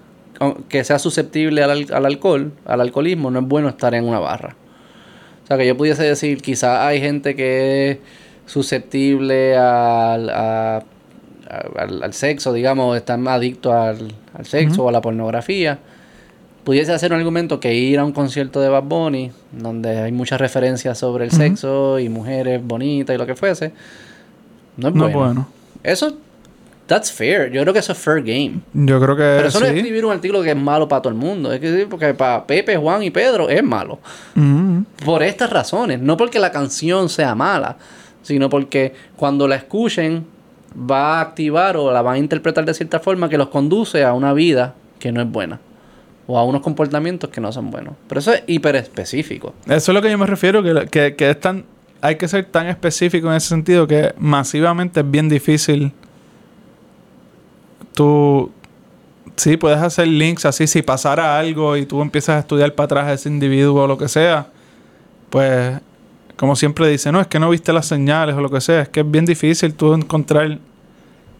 [0.68, 4.18] que sea susceptible al, al- al alcohol, al alcoholismo, no es bueno estar en una
[4.18, 4.57] barra.
[5.45, 7.99] O sea, que yo pudiese decir, quizás hay gente que es
[8.47, 10.83] susceptible al, a- a-
[11.77, 15.79] al, al sexo, digamos, están adictos al, al sexo o a la pornografía.
[16.65, 20.41] Pudiese hacer un argumento que ir a un concierto de Bad Bunny, donde hay muchas
[20.41, 23.73] referencias sobre el sexo y mujeres bonitas y lo que fuese,
[24.77, 25.19] no es No bueno.
[25.19, 25.49] bueno.
[25.83, 26.17] Eso,
[26.87, 27.51] that's fair.
[27.51, 28.61] Yo creo que eso es fair game.
[28.75, 31.13] Yo creo que Pero eso no es escribir un artículo que es malo para todo
[31.13, 31.53] el mundo.
[31.53, 33.99] Es que porque para Pepe, Juan y Pedro es malo.
[35.05, 36.01] Por estas razones.
[36.01, 37.77] No porque la canción sea mala,
[38.23, 40.25] sino porque cuando la escuchen
[40.77, 44.12] va a activar o la va a interpretar de cierta forma que los conduce a
[44.12, 45.61] una vida que no es buena.
[46.27, 47.95] O a unos comportamientos que no son buenos.
[48.09, 49.55] Pero eso es hiper específico.
[49.66, 51.64] Eso es lo que yo me refiero, que, que, que es tan,
[52.01, 55.93] hay que ser tan específico en ese sentido que masivamente es bien difícil.
[57.95, 58.51] Tú,
[59.37, 63.07] sí, puedes hacer links así, si pasara algo y tú empiezas a estudiar para atrás
[63.09, 64.47] a ese individuo o lo que sea,
[65.31, 65.81] pues
[66.37, 68.89] como siempre dice, no, es que no viste las señales o lo que sea, es
[68.89, 70.59] que es bien difícil tú encontrar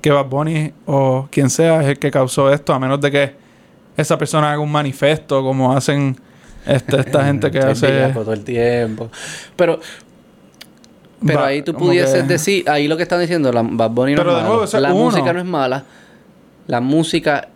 [0.01, 3.35] que Bad Bunny o quien sea es el que causó esto, a menos de que
[3.97, 6.17] esa persona haga un manifiesto como hacen
[6.67, 8.11] este, esta gente que hace...
[8.13, 9.11] todo el tiempo.
[9.57, 9.81] Pero...
[11.25, 14.23] Pero ahí tú pudieses decir, ahí lo que están diciendo, la Bad Bunny no
[14.65, 15.85] es la música no es mala.
[16.67, 17.49] La música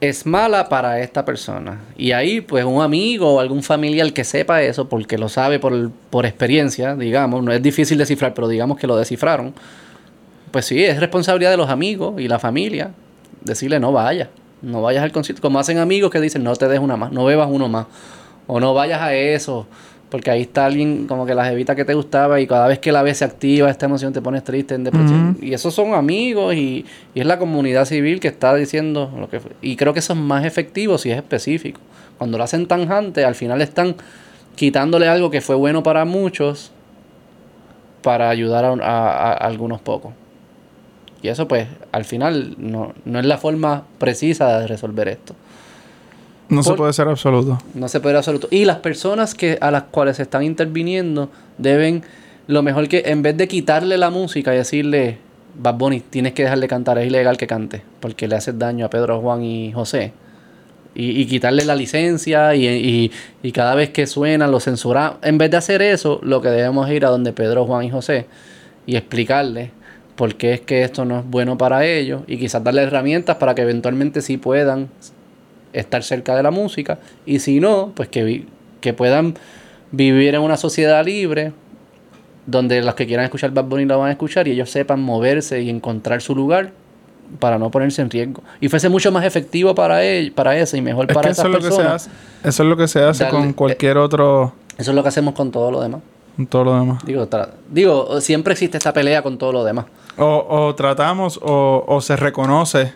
[0.00, 1.80] es mala para esta persona.
[1.96, 5.90] Y ahí, pues, un amigo o algún familiar que sepa eso, porque lo sabe por,
[6.10, 9.54] por experiencia, digamos, no es difícil descifrar, pero digamos que lo descifraron,
[10.50, 12.92] pues sí, es responsabilidad de los amigos y la familia
[13.42, 14.28] decirle no vayas,
[14.62, 15.42] no vayas al concierto.
[15.42, 17.86] Como hacen amigos que dicen no te des una más, no bebas uno más,
[18.46, 19.66] o no vayas a eso.
[20.14, 22.92] Porque ahí está alguien como que la jevita que te gustaba y cada vez que
[22.92, 25.36] la ves se activa esta emoción, te pones triste, en depresión.
[25.42, 26.86] Y esos son amigos y,
[27.16, 30.44] es la comunidad civil que está diciendo lo que Y creo que eso es más
[30.44, 31.80] efectivo si es específico.
[32.16, 33.96] Cuando lo hacen tanjante, al final están
[34.54, 36.70] quitándole algo que fue bueno para muchos
[38.00, 40.12] para ayudar a, algunos pocos.
[41.22, 45.34] Y eso pues al final no, no es la forma precisa de resolver esto.
[46.48, 47.58] No se puede ser absoluto.
[47.74, 48.48] No se puede ser absoluto.
[48.50, 52.02] Y las personas que a las cuales se están interviniendo deben,
[52.46, 55.18] lo mejor que, en vez de quitarle la música y decirle,
[55.56, 58.86] Bad Bunny, tienes que dejar de cantar, es ilegal que cante, porque le haces daño
[58.86, 60.12] a Pedro, Juan y José.
[60.96, 63.10] Y, quitarle la licencia y,
[63.42, 65.16] y, cada vez que suena lo censura.
[65.22, 68.26] En vez de hacer eso, lo que debemos ir a donde Pedro, Juan y José
[68.86, 69.72] y explicarle
[70.14, 73.54] por qué es que esto no es bueno para ellos y quizás darle herramientas para
[73.54, 74.88] que eventualmente sí puedan
[75.74, 78.46] estar cerca de la música y si no, pues que,
[78.80, 79.34] que puedan
[79.90, 81.52] vivir en una sociedad libre
[82.46, 85.62] donde los que quieran escuchar Bad Bunny lo van a escuchar y ellos sepan moverse
[85.62, 86.72] y encontrar su lugar
[87.38, 88.42] para no ponerse en riesgo.
[88.60, 92.10] Y fuese mucho más efectivo para él, para eso y mejor para esas eso personas.
[92.42, 94.52] eso es lo que se hace con cualquier otro...
[94.76, 96.00] Eso es lo que hacemos con todo lo demás.
[96.36, 97.04] Con todo lo demás.
[97.04, 97.28] Digo,
[97.70, 99.86] digo siempre existe esta pelea con todo lo demás.
[100.18, 102.92] O, o tratamos o, o se reconoce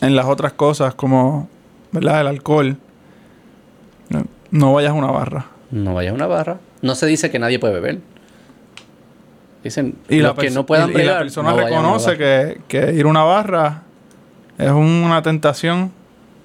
[0.00, 1.48] en las otras cosas como
[1.92, 2.22] ¿verdad?
[2.22, 2.76] El alcohol.
[4.50, 5.46] No, vayas a una barra.
[5.70, 6.58] No vayas a una barra.
[6.80, 7.98] No se dice que nadie puede beber.
[9.62, 11.04] Dicen y los que no puedan beber.
[11.04, 13.82] Y la persona reconoce que, que, ir a una barra
[14.56, 15.92] es una tentación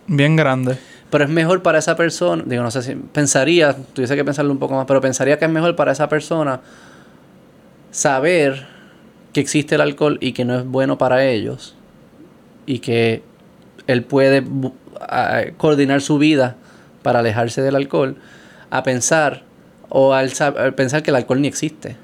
[0.08, 0.78] bien grande.
[1.10, 4.58] Pero es mejor para esa persona, digo, no sé si pensaría, tuviese que pensarlo un
[4.58, 6.60] poco más, pero pensaría que es mejor para esa persona
[7.92, 8.66] saber
[9.32, 11.76] que existe el alcohol y que no es bueno para ellos
[12.66, 13.24] y que
[13.88, 14.44] él puede
[15.58, 16.56] coordinar su vida
[17.02, 18.16] para alejarse del alcohol,
[18.70, 19.44] a pensar
[19.90, 20.32] o al,
[20.76, 21.96] pensar que el alcohol ni existe.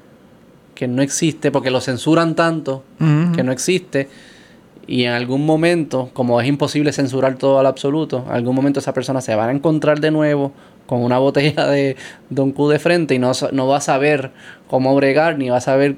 [0.74, 4.08] Que no existe porque lo censuran tanto que no existe.
[4.86, 8.94] Y en algún momento, como es imposible censurar todo al absoluto, en algún momento esa
[8.94, 10.52] persona se va a encontrar de nuevo
[10.86, 11.96] con una botella de
[12.28, 14.32] Don Q de frente y no, no va a saber
[14.68, 15.96] cómo bregar ni va a saber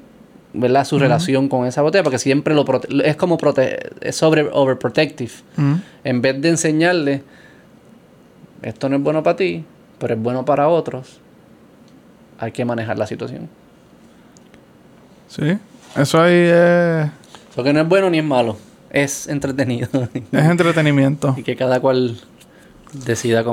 [0.55, 0.85] ¿verdad?
[0.85, 2.65] su relación con esa botella, porque siempre lo
[3.05, 3.39] es como
[4.01, 5.33] es sobre overprotective.
[6.05, 7.23] En vez de enseñarle,
[8.63, 9.65] esto no es bueno para ti,
[9.99, 11.21] pero es bueno para otros,
[12.39, 13.49] hay que manejar la situación.
[15.29, 15.59] Sí,
[15.97, 17.11] eso ahí es...
[17.57, 18.57] Lo que no es bueno ni es malo,
[18.91, 19.89] es entretenido.
[20.13, 21.35] es entretenimiento.
[21.39, 22.19] y que cada cual
[22.93, 23.45] decida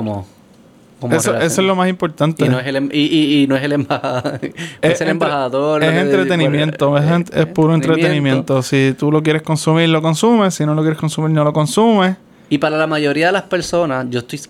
[1.00, 2.44] cómo eso, es lo más importante.
[2.44, 4.40] Y no es el, em, y, y, no es el, embajador.
[4.80, 5.82] es, el embajador.
[5.82, 8.62] Es entretenimiento, es, puro entretenimiento.
[8.62, 10.54] Si tú lo quieres consumir, lo consumes.
[10.54, 12.16] Si no lo quieres consumir, no lo consumes.
[12.48, 14.40] Y para la mayoría de las personas, yo estoy.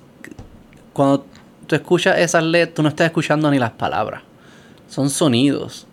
[0.92, 1.24] Cuando
[1.66, 4.22] tú escuchas esas letras, tú no estás escuchando ni las palabras.
[4.88, 5.86] Son sonidos.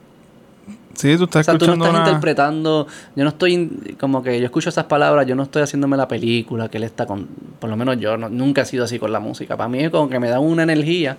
[0.98, 2.88] Sí, tú estás o sea, tú no estás interpretando.
[3.16, 3.96] Yo no estoy.
[4.00, 7.06] Como que yo escucho esas palabras, yo no estoy haciéndome la película que él está
[7.06, 7.28] con.
[7.60, 9.56] Por lo menos yo nunca he sido así con la música.
[9.56, 11.18] Para mí es como que me da una energía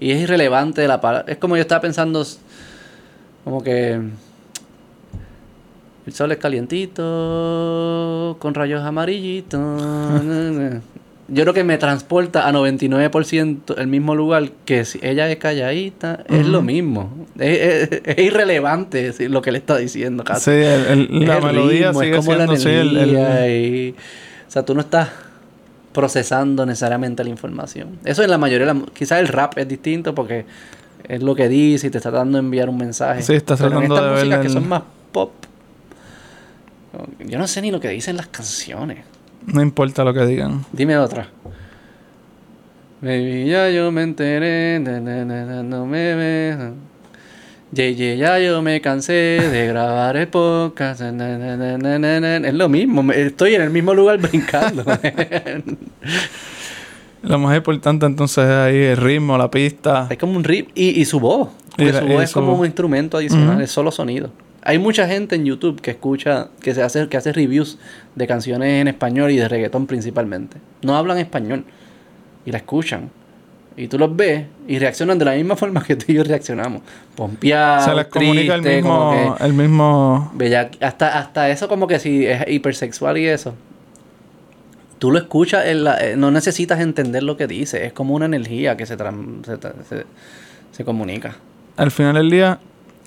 [0.00, 1.30] y es irrelevante la palabra.
[1.30, 2.24] Es como yo estaba pensando.
[3.44, 4.00] Como que.
[6.06, 10.80] El sol es calientito, con rayos amarillitos.
[11.32, 16.24] yo creo que me transporta a 99% el mismo lugar que si ella es calladita,
[16.28, 17.26] es lo mismo.
[17.38, 20.50] Es, irrelevante lo que le está diciendo casi.
[20.50, 23.94] Sí, la melodía sigue es como la energía y,
[24.48, 25.08] O sea, tú no estás
[25.92, 27.98] procesando necesariamente la información.
[28.04, 30.44] Eso en la mayoría, quizás el rap es distinto porque
[31.08, 33.22] es lo que dice y te está dando enviar un mensaje.
[33.22, 35.32] Sí, estás tratando en estas músicas que son más pop,
[37.20, 38.98] Yo no sé ni lo que dicen las canciones.
[39.46, 40.64] No importa lo que digan.
[40.72, 41.28] Dime otra.
[43.00, 46.72] Baby, ya yo me enteré, na, na, na, na, no me ve.
[47.72, 51.00] JJ, ya yo me cansé de grabar el podcast.
[51.00, 54.84] Es lo mismo, estoy en el mismo lugar brincando.
[57.22, 60.06] Lo más importante entonces es ahí el ritmo, la pista.
[60.08, 61.50] es como un rip y, y su voz.
[61.76, 64.30] Porque su y voz es su- como un instrumento adicional, es solo sonido.
[64.62, 67.78] Hay mucha gente en YouTube que escucha, que se hace, que hace reviews
[68.14, 70.58] de canciones en español y de reggaetón principalmente.
[70.82, 71.64] No hablan español
[72.44, 73.10] y la escuchan.
[73.76, 76.82] Y tú los ves y reaccionan de la misma forma que tú y yo reaccionamos.
[77.16, 80.30] Pompeados, Se les comunica el triste, mismo, que el mismo.
[80.34, 83.54] bella- hasta, hasta eso como que si es hipersexual y eso.
[84.98, 87.86] Tú lo escuchas, en la- eh, no necesitas entender lo que dice.
[87.86, 90.04] Es como una energía que se, se, tra- se-
[90.72, 91.36] se comunica.
[91.78, 92.58] Al final del día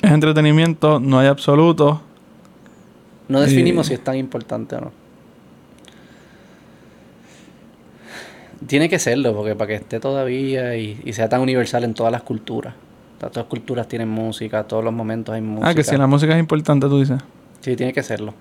[0.03, 2.01] es entretenimiento, no hay absoluto.
[3.29, 4.91] No definimos Y- si es tan importante o no.
[8.67, 12.11] Tiene que serlo, porque para que esté todavía y, y sea tan universal en todas
[12.11, 12.73] las culturas.
[13.19, 15.69] Todas las culturas tienen música, todos los momentos hay música.
[15.69, 17.19] Ah, que si la música es importante, tú dices.
[17.61, 18.33] Sí, tiene que serlo.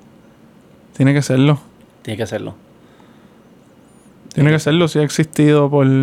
[0.97, 1.59] Tiene que serlo.
[2.03, 2.55] Tiene que serlo.
[4.35, 6.03] Tiene que serlo si ha existido por Y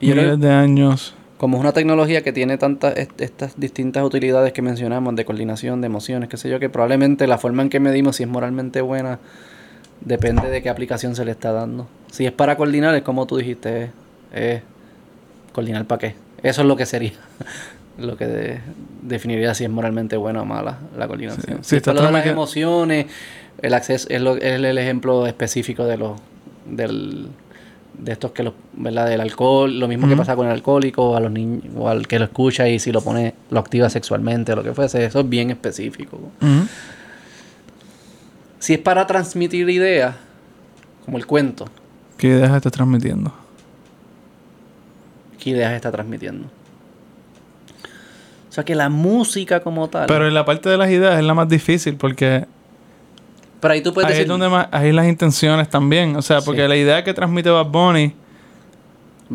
[0.00, 1.14] yo creo- miles de años.
[1.38, 5.80] Como es una tecnología que tiene tantas est- estas distintas utilidades que mencionamos de coordinación,
[5.82, 8.80] de emociones, qué sé yo, que probablemente la forma en que medimos si es moralmente
[8.80, 9.18] buena
[10.00, 11.88] depende de qué aplicación se le está dando.
[12.10, 13.90] Si es para coordinar, es como tú dijiste, es,
[14.32, 14.62] es
[15.52, 16.14] coordinar para qué.
[16.42, 17.12] Eso es lo que sería,
[17.98, 18.60] lo que de-
[19.02, 21.58] definiría si es moralmente buena o mala la coordinación.
[21.58, 23.06] Sí, si sí, está de las que- emociones,
[23.60, 26.18] el acceso es, lo- es el ejemplo específico de los
[26.66, 27.28] del
[27.98, 29.08] de estos que los, ¿verdad?
[29.08, 32.18] Del alcohol, lo mismo que pasa con el alcohólico, a los niños, o al que
[32.18, 35.28] lo escucha y si lo pone, lo activa sexualmente, o lo que fuese, eso es
[35.28, 36.18] bien específico.
[38.58, 40.14] Si es para transmitir ideas,
[41.04, 41.66] como el cuento,
[42.16, 43.32] ¿Qué ideas está transmitiendo?
[45.38, 46.48] ¿qué ideas está transmitiendo?
[48.48, 50.06] O sea que la música como tal.
[50.06, 52.46] Pero en la parte de las ideas es la más difícil porque
[53.66, 54.22] pero ahí tú puedes ahí decir.
[54.24, 56.16] es donde más, ahí las intenciones también.
[56.16, 56.68] O sea, porque Sí.
[56.68, 58.14] la idea que transmite Bad Bunny,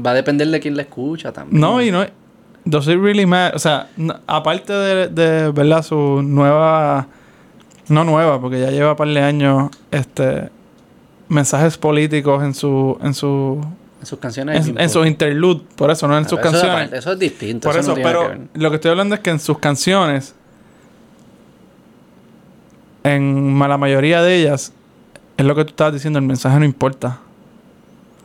[0.05, 1.59] Va a depender de quién la escucha también.
[1.59, 2.05] no, y no
[2.63, 3.55] Does it really matter?
[3.55, 5.83] O sea, no- aparte de, de, ¿verdad?
[5.83, 7.07] Su nueva,
[7.89, 10.49] no nueva, porque ya lleva un par de años, este,
[11.27, 13.59] mensajes políticos en su, en su,
[13.99, 14.67] En sus canciones.
[14.67, 16.75] en, en sus interludes, por eso, no en sus eso es canciones.
[16.77, 17.67] aparte, eso es distinto.
[17.67, 20.35] Por eso, eso, no que pero lo que estoy hablando es que en sus canciones,
[23.03, 24.73] en la mayoría de ellas,
[25.37, 27.19] es lo que tú estabas diciendo, el mensaje no importa.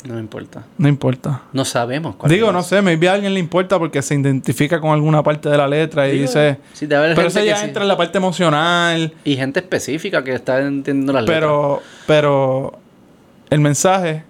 [0.05, 0.63] No importa.
[0.79, 1.43] No importa.
[1.53, 2.53] No sabemos cuál Digo, es.
[2.53, 5.67] no sé, maybe a alguien le importa porque se identifica con alguna parte de la
[5.67, 6.59] letra y dice...
[6.79, 7.65] Pero eso ya sí.
[7.65, 9.13] entra en la parte emocional.
[9.25, 11.41] Y gente específica que está entendiendo las letras.
[11.41, 12.79] Pero, pero
[13.51, 14.23] el mensaje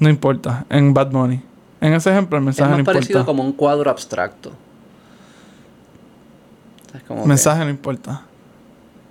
[0.00, 1.40] no importa en Bad Bunny.
[1.80, 3.26] En ese ejemplo, el es mensaje más no parecido importa.
[3.26, 4.52] como un cuadro abstracto.
[6.94, 8.22] Es como que mensaje no importa.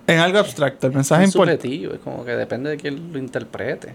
[0.08, 3.94] En algo abstracto, el mensaje es subjetivo, es como que depende de quién lo interprete.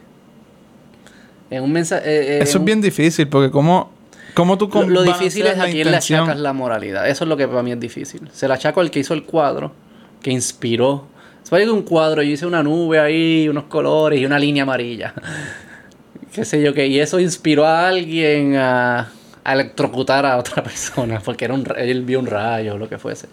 [1.50, 2.42] En un mensaje.
[2.42, 3.92] Eso es bien difícil porque como,
[4.36, 7.10] como tú Lo, lo difícil es a quién le achacas la moralidad.
[7.10, 8.30] Eso es lo que para mí es difícil.
[8.32, 9.74] Se la achaco al que hizo el cuadro,
[10.22, 11.08] que inspiró.
[11.42, 15.14] Se un cuadro, yo hice una nube ahí, unos colores y una línea amarilla.
[16.34, 16.88] Qué sé yo qué.
[16.88, 19.12] Y eso inspiró a alguien a,
[19.44, 22.98] a electrocutar a otra persona, porque era un, él vio un rayo o lo que
[22.98, 23.28] fuese.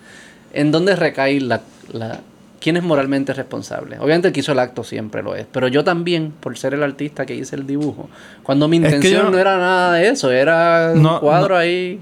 [0.53, 1.63] ¿En dónde recae la,
[1.93, 2.21] la...
[2.61, 3.99] ¿Quién es moralmente responsable?
[3.99, 6.83] Obviamente el que hizo el acto siempre lo es, pero yo también, por ser el
[6.83, 8.11] artista que hice el dibujo,
[8.43, 12.01] cuando mi Es que intención no era nada de eso, era No, un cuadro ahí.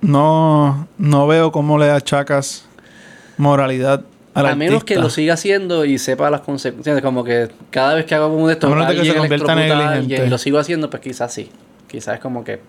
[0.00, 2.64] No, no veo cómo le achacas
[3.36, 4.94] moralidad al A menos artista.
[4.94, 8.46] que lo siga haciendo y sepa las consecuencias, como que cada vez que hago uno
[8.46, 11.50] de estos, A que se convierta en alguien y lo sigo haciendo, pues quizás sí.
[11.88, 12.60] Quizás es como que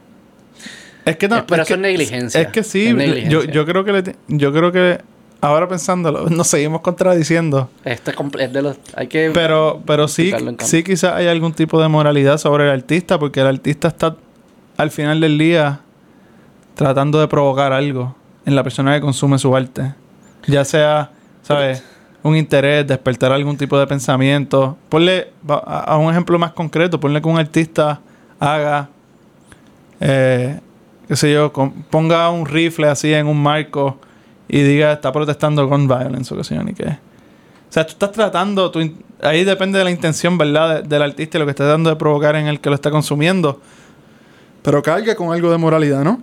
[1.06, 2.42] Es que no, Es- pero eso que, es negligencia.
[2.42, 5.00] Es que sí, Es yo, yo creo que le- yo creo que
[5.42, 7.70] ahora pensándolo, nos seguimos contradiciendo.
[7.84, 11.88] este es de los hay que Pero, pero sí, sí quizás hay algún tipo de
[11.88, 14.16] moralidad sobre el artista, porque el artista está
[14.78, 15.82] al final del día
[16.76, 18.16] tratando de provocar algo
[18.46, 19.94] en la persona que consume su arte.
[20.48, 21.12] Ya sea,
[21.44, 21.84] ¿sabes?
[22.24, 24.78] Un interés, despertar algún tipo de pensamiento.
[24.90, 25.54] Ponle a,
[25.94, 28.00] a un ejemplo más concreto, ponle que un artista
[28.40, 28.90] haga,
[30.00, 30.60] eh,
[31.08, 33.98] qué sé yo, con- ponga un rifle así en un marco
[34.54, 36.84] y diga está protestando con violence o qué sé yo ni qué.
[36.90, 40.82] O sea, tú estás tratando, in- ahí depende de la intención, ¿verdad?
[40.84, 42.92] de- del artista y lo que está tratando de provocar en el que lo está
[42.92, 43.62] consumiendo.
[44.62, 46.22] Pero carga con algo de moralidad, ¿no?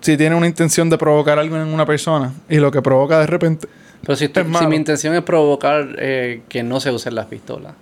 [0.00, 3.26] si tiene una intención de provocar algo en una persona y lo que provoca de
[3.26, 3.68] repente
[4.02, 7.26] Pero si, tú- Es si mi intención es provocar eh, que no se usen las
[7.26, 7.74] pistolas.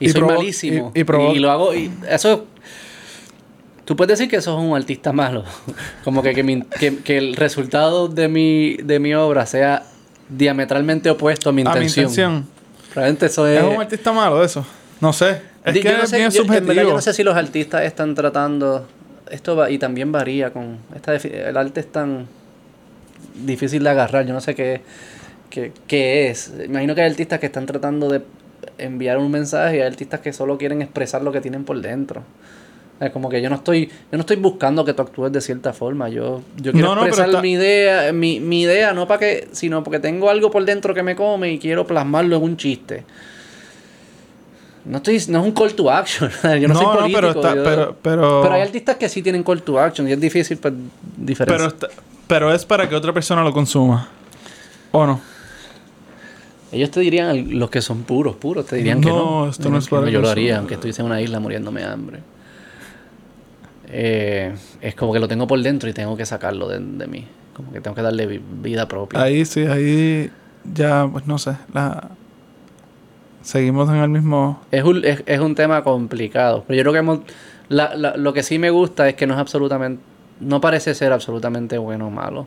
[0.00, 0.90] Y, Y soy malísimo.
[0.92, 1.72] y- y y lo hago.
[1.72, 2.46] Y eso.
[3.88, 5.44] Tú puedes decir que eso es un artista malo.
[6.04, 9.82] Como que, que, mi- que- que el resultado de mi, de mi obra sea
[10.28, 12.02] diametralmente opuesto a mi a mi intención.
[12.04, 12.46] intención.
[12.94, 13.58] Realmente eso es.
[13.58, 14.66] Es un artista malo eso.
[15.00, 15.40] No sé.
[15.64, 16.88] Es Di- que yo no es sé- yo- en verdad subjetivo.
[16.90, 18.86] yo no sé si los artistas están tratando.
[19.30, 20.76] Esto va, y también varía con.
[20.94, 22.26] Esta, el arte es tan
[23.44, 24.26] difícil de agarrar.
[24.26, 24.82] Yo no sé qué,
[25.50, 26.52] qué, qué es.
[26.66, 28.20] Imagino que hay artistas que están tratando de
[28.76, 32.22] enviar un mensaje y hay artistas que solo quieren expresar lo que tienen por dentro.
[33.00, 35.72] Es como que yo no estoy, yo no estoy buscando que tú actúes de cierta
[35.72, 36.08] forma.
[36.08, 39.20] Yo, yo quiero No, no, pero expresar está- mi idea, mi, mi idea, no para
[39.20, 42.56] que, sino porque tengo algo por dentro que me come y quiero plasmarlo en un
[42.56, 43.04] chiste.
[44.84, 46.30] No estoy, no es un call to action.
[46.60, 47.14] yo no, soy político.
[47.20, 50.12] pero, está- yo- pero, pero, pero hay artistas que sí tienen call to action y
[50.12, 51.68] es difícil pues, pero, diferenciar.
[51.72, 51.88] está-
[52.26, 54.08] pero es para que otra persona lo consuma.
[54.90, 55.20] ¿O no?
[56.72, 59.50] Ellos te dirían, los que son puros, puros, te dirían que No, no.
[59.50, 61.86] esto no es Que para Yo lo haría, aunque estuviese en una isla muriéndome de
[61.86, 62.18] hambre.
[63.90, 67.26] Eh, es como que lo tengo por dentro y tengo que sacarlo de, de mí.
[67.54, 69.20] Como que tengo que darle vi- vida propia.
[69.22, 70.30] Ahí sí, ahí
[70.74, 71.52] ya, pues no sé.
[71.72, 72.10] La...
[73.42, 74.60] Seguimos en el mismo.
[74.70, 76.64] Es un, es, es un tema complicado.
[76.66, 77.20] Pero yo creo que hemos,
[77.68, 80.02] la- la- lo que sí me gusta es que no es absolutamente.
[80.40, 82.46] No parece ser absolutamente bueno o malo.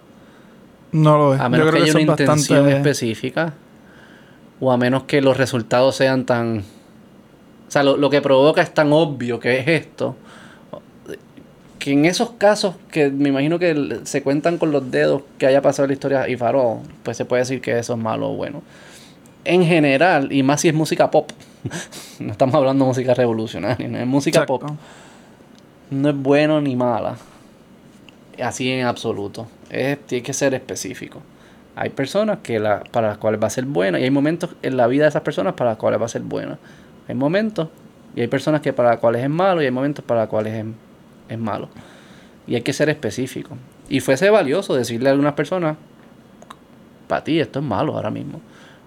[0.91, 1.39] No lo es.
[1.41, 2.77] A Yo menos que creo haya una intención bastante.
[2.77, 3.53] específica.
[4.59, 6.59] O a menos que los resultados sean tan.
[6.59, 10.15] O sea, lo, lo que provoca es tan obvio que es esto.
[11.81, 15.63] Que en esos casos que me imagino que se cuentan con los dedos que haya
[15.63, 18.35] pasado en la historia y Faro, pues se puede decir que eso es malo o
[18.35, 18.61] bueno.
[19.45, 21.31] En general, y más si es música pop.
[22.19, 24.59] no estamos hablando de música revolucionaria, no es música Exacto.
[24.59, 24.69] pop.
[25.89, 27.15] No es bueno ni mala.
[28.39, 29.47] Así en absoluto.
[29.71, 31.23] Es, tiene que ser específico.
[31.75, 34.77] Hay personas que la, para las cuales va a ser buena y hay momentos en
[34.77, 36.59] la vida de esas personas para las cuales va a ser buena.
[37.07, 37.69] Hay momentos
[38.15, 40.53] y hay personas que para las cuales es malo y hay momentos para las cuales
[40.53, 40.65] es,
[41.31, 41.69] es malo.
[42.47, 43.57] Y hay que ser específico.
[43.89, 45.77] Y fuese valioso decirle a algunas personas,
[47.07, 48.41] para ti esto es malo ahora mismo.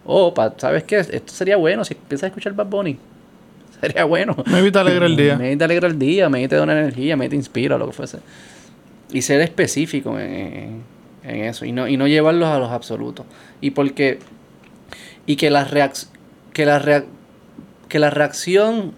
[0.05, 0.97] O, pa- ¿sabes qué?
[0.99, 2.99] Esto sería bueno si empiezas a escuchar Bad Bunny.
[3.81, 4.37] Sería bueno.
[4.47, 5.37] Maybe te alegra el día.
[5.39, 7.93] Me te alegra el día, me te da una energía, me te inspira, lo que
[7.93, 8.19] fuese.
[9.13, 10.83] Y ser específico en, en-
[11.23, 11.65] en eso.
[11.65, 13.27] Y no, y no llevarlos a los absolutos.
[13.61, 14.19] Y porque.
[15.27, 16.09] Y que la, reacc-
[16.53, 17.07] que, la reac-
[17.89, 18.93] que la reacción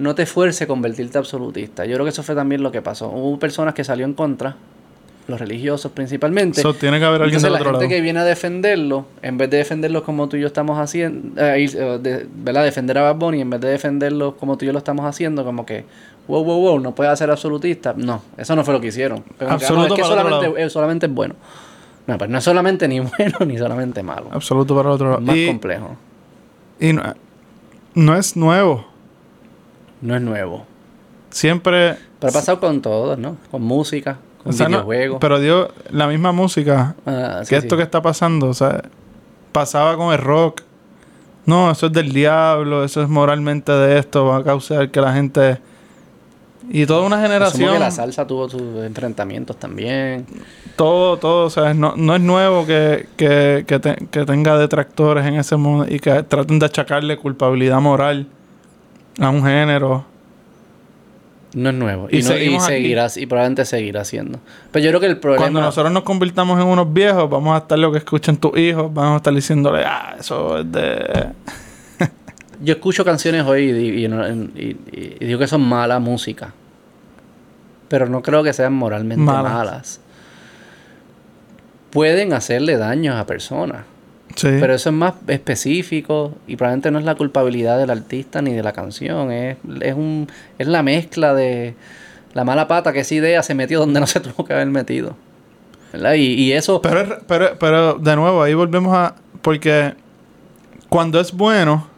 [0.00, 1.84] no te fuerce a convertirte absolutista.
[1.84, 3.08] Yo creo que eso fue también lo que pasó.
[3.08, 4.56] Hubo personas que salió en contra,
[5.28, 6.60] los religiosos principalmente.
[6.60, 7.96] So, tiene que haber alguien Entonces del la otro gente lado.
[7.96, 11.64] que viene a defenderlo, en vez de defenderlo como tú y yo estamos haciendo, eh,
[11.72, 12.64] eh, de- ¿verdad?
[12.64, 15.44] Defender a Bad Bunny, en vez de defenderlo como tú y yo lo estamos haciendo,
[15.44, 15.84] como que,
[16.26, 17.94] wow, wow, wow, no puedes ser absolutista.
[17.96, 19.22] No, eso no fue lo que hicieron.
[19.38, 21.34] Pero como que, no, Absoluto es que solamente, eh, solamente es bueno.
[22.08, 24.28] No, pero no es solamente ni bueno ni solamente malo.
[24.32, 25.20] Absoluto para el otro lado.
[25.20, 25.96] Es más y complejo.
[26.80, 27.02] y no,
[27.94, 28.89] no es nuevo.
[30.00, 30.66] No es nuevo.
[31.30, 31.96] Siempre.
[32.18, 33.36] Pero ha pasado con todo, ¿no?
[33.50, 35.18] Con música, con o sea, no- videojuegos.
[35.20, 36.94] pero dio la misma música.
[37.06, 37.78] Ah, sí, que esto sí.
[37.78, 38.82] que está pasando, o sea,
[39.52, 40.62] pasaba con el rock.
[41.46, 45.12] No, eso es del diablo, eso es moralmente de esto, va a causar que la
[45.12, 45.58] gente.
[46.72, 47.72] Y toda una Asumo generación.
[47.72, 50.26] que la salsa tuvo sus enfrentamientos también.
[50.76, 55.26] Todo, todo, o sea, no, no es nuevo que, que, que, te- que tenga detractores
[55.26, 58.26] en ese mundo y que traten de achacarle culpabilidad moral
[59.20, 60.04] a un género.
[61.52, 62.08] No es nuevo.
[62.10, 64.38] Y Y, no- y seguirá, y probablemente seguirá siendo.
[64.70, 65.42] Pero yo creo que el problema.
[65.44, 68.92] Cuando nosotros nos convirtamos en unos viejos, vamos a estar lo que escuchen tus hijos,
[68.94, 71.26] vamos a estar diciéndole, ah, eso es de.
[72.62, 76.52] Yo escucho canciones hoy y, digo que son mala música.
[77.88, 79.52] Pero no creo que sean moralmente Malas.
[79.52, 80.00] malas.
[81.90, 83.82] Pueden hacerle daños a personas.
[84.34, 84.48] Sí.
[84.60, 88.62] Pero eso es más específico y probablemente no es la culpabilidad del artista ni de
[88.62, 89.32] la canción.
[89.32, 90.28] Es, es, un,
[90.58, 91.74] es la mezcla de
[92.32, 95.16] la mala pata que esa idea se metió donde no se tuvo que haber metido.
[95.92, 96.14] ¿Verdad?
[96.14, 96.80] Y, y eso...
[96.80, 99.16] Pero, pero, pero de nuevo, ahí volvemos a.
[99.42, 99.94] Porque
[100.88, 101.88] cuando es bueno,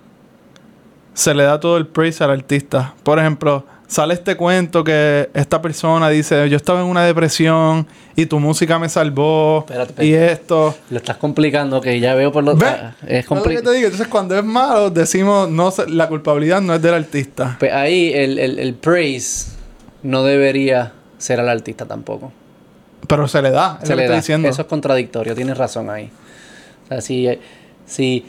[1.14, 2.94] se le da todo el praise al artista.
[3.02, 7.86] Por ejemplo, sale este cuento que esta persona dice: Yo estaba en una depresión
[8.16, 9.60] y tu música me salvó.
[9.60, 10.74] Espérate, Y esto.
[10.90, 12.58] Lo estás complicando, que ya veo por los...
[12.58, 12.68] ¿Ves?
[12.70, 13.84] ah, Es ¿Ves lo que te digo?
[13.86, 17.56] Entonces, cuando es malo, decimos: no La culpabilidad no es del artista.
[17.58, 19.52] Pues ahí el, el, el praise
[20.02, 22.32] no debería ser al artista tampoco.
[23.06, 23.78] Pero se le da.
[23.82, 24.16] Es Se lo que le da.
[24.16, 24.48] diciendo.
[24.48, 26.10] Eso es contradictorio, tienes razón ahí.
[26.84, 27.28] O sea, si,
[27.86, 28.24] si,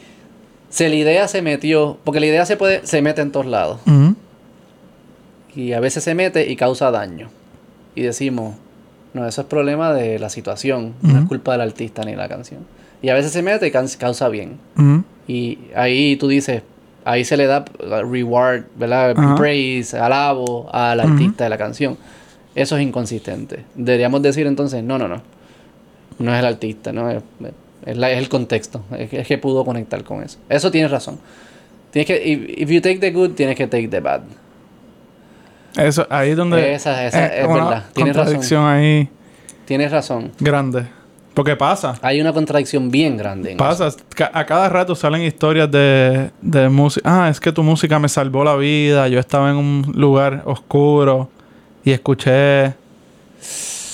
[0.69, 3.79] si la idea se metió, porque la idea se puede, se mete en todos lados.
[3.85, 4.15] Ujú.
[5.55, 7.29] Y a veces se mete y causa daño.
[7.95, 8.55] Y decimos,
[9.13, 12.61] No, eso es problema de la situación, no es culpa del artista ni la canción.
[13.03, 14.57] Y a veces se mete y causa bien.
[15.27, 16.63] Y ahí tú dices,
[17.05, 19.11] ahí se le da uh, reward, ¿verdad?
[19.11, 19.35] Ajá.
[19.35, 21.97] Praise, alabo al artista de la canción.
[22.55, 23.65] Eso es inconsistente.
[23.75, 25.21] Deberíamos decir entonces, no, no, no.
[26.19, 27.21] No es el artista, no es,
[27.85, 28.81] es, la- es el contexto.
[28.97, 30.37] Es que, es que pudo conectar con eso.
[30.49, 31.19] Eso tienes razón.
[31.91, 34.21] Tienes que, if, if you take the good, tienes que take the bad.
[35.75, 36.73] Eso, ahí es donde...
[36.73, 37.83] Esa- esa es una verdad.
[37.93, 38.25] Tienes razón.
[38.33, 39.09] contradicción ahí
[39.65, 40.31] Tienes razón.
[40.39, 40.85] grande.
[41.33, 41.95] Porque pasa.
[42.03, 43.51] Hay una contradicción bien grande.
[43.53, 43.57] en.
[43.57, 43.89] Pasa,
[44.33, 47.25] a cada rato salen historias de, de música.
[47.25, 49.07] Ah, es que tu música me salvó la vida.
[49.07, 51.29] Yo estaba en un lugar oscuro
[51.83, 52.75] y escuché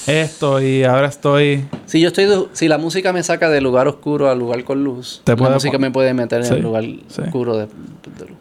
[0.08, 1.66] esto y ahora estoy.
[1.86, 5.22] Si yo estoy, si la música me saca del lugar oscuro al lugar con luz,
[5.24, 7.22] Te la música me puede meter en Sí, el lugar sí.
[7.22, 8.38] oscuro de, de luz.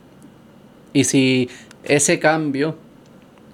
[0.92, 1.48] Y si
[1.84, 2.74] ese cambio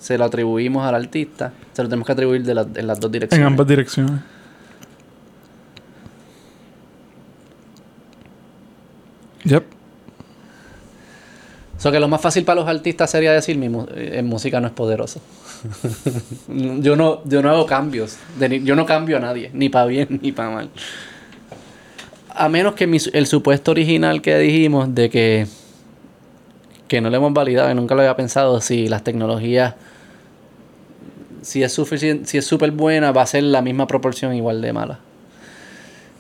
[0.05, 3.09] se lo atribuimos al artista, se lo tenemos que atribuir de la- en las dos
[3.09, 3.47] En direcciones.
[3.47, 4.21] ambas direcciones.
[9.45, 9.65] Yep.
[11.77, 14.61] O sea que lo más fácil para los artistas sería decir mi eh, en música
[14.61, 15.21] no es poderoso.
[16.49, 18.17] yo no, yo no hago cambios.
[18.39, 20.71] de yo no cambio a nadie, ni para bien ni para mal.
[22.29, 25.47] A menos que mi el supuesto original que dijimos de que,
[26.89, 29.75] que no lo hemos validado y nunca lo había pensado, si las tecnologías,
[31.45, 34.73] si es suficiente, si es súper buena, va a ser la misma proporción igual de
[34.73, 34.99] mala.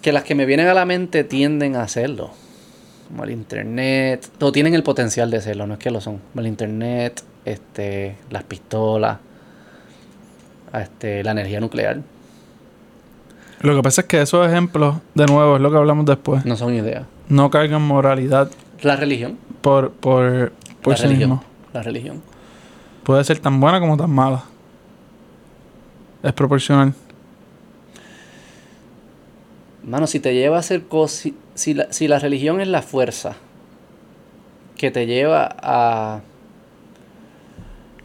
[0.02, 2.30] Que las que me vienen a la mente tienden a hacerlo
[3.08, 6.18] como el internet, o tienen el potencial de serlo, no es que lo son.
[6.32, 9.18] Como el internet, este, las pistolas,
[10.72, 12.00] este, la energía nuclear,
[13.60, 16.44] Lo que pasa es que esos ejemplos, de nuevo, es lo que hablamos después.
[16.44, 17.04] no son ideas.
[17.28, 18.50] No cargan moralidad
[18.82, 20.52] La religión, por, por,
[20.82, 21.44] por la sí religión, mismo.
[21.72, 22.22] la religión.
[23.04, 24.44] Puede ser tan buena como tan mala.
[26.24, 26.92] Es proporcional.
[29.84, 33.36] Mano, si te lleva a hacer cosas, si, la, si la religión es la fuerza
[34.78, 36.20] que te lleva a,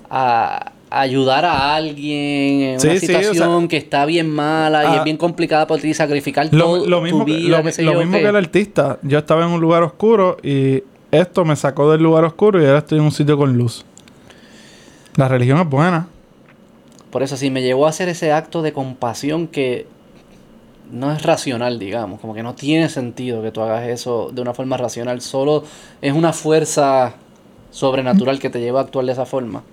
[0.10, 4.84] a ayudar a alguien en Sí, una sí, o sea, situación que está bien mala
[4.84, 7.62] y ah, es bien complicada para ti sacrificar Lo, todo lo mismo, tu que- vida,
[7.64, 9.00] lo, sé lo yo, mismo que- que el artista.
[9.02, 12.80] Yo estaba en un lugar oscuro y esto me sacó del lugar oscuro y ahora
[12.80, 13.86] estoy en un sitio con luz.
[15.16, 16.08] La religión es buena.
[17.12, 19.88] Por eso, si me llevó a hacer ese acto de compasión que
[20.92, 24.54] no es racional, digamos, como que no tiene sentido que tú hagas eso de una
[24.54, 25.64] forma racional, solo
[26.02, 27.16] es una fuerza
[27.72, 29.64] sobrenatural que te lleva a actuar de esa forma.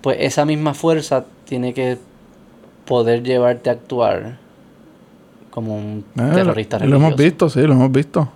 [0.00, 1.98] Pues esa misma fuerza tiene que
[2.86, 4.38] poder llevarte a actuar
[5.50, 7.16] como un Eh, terrorista lo, lo hemos religioso.
[7.16, 8.32] visto, sí, lo hemos visto.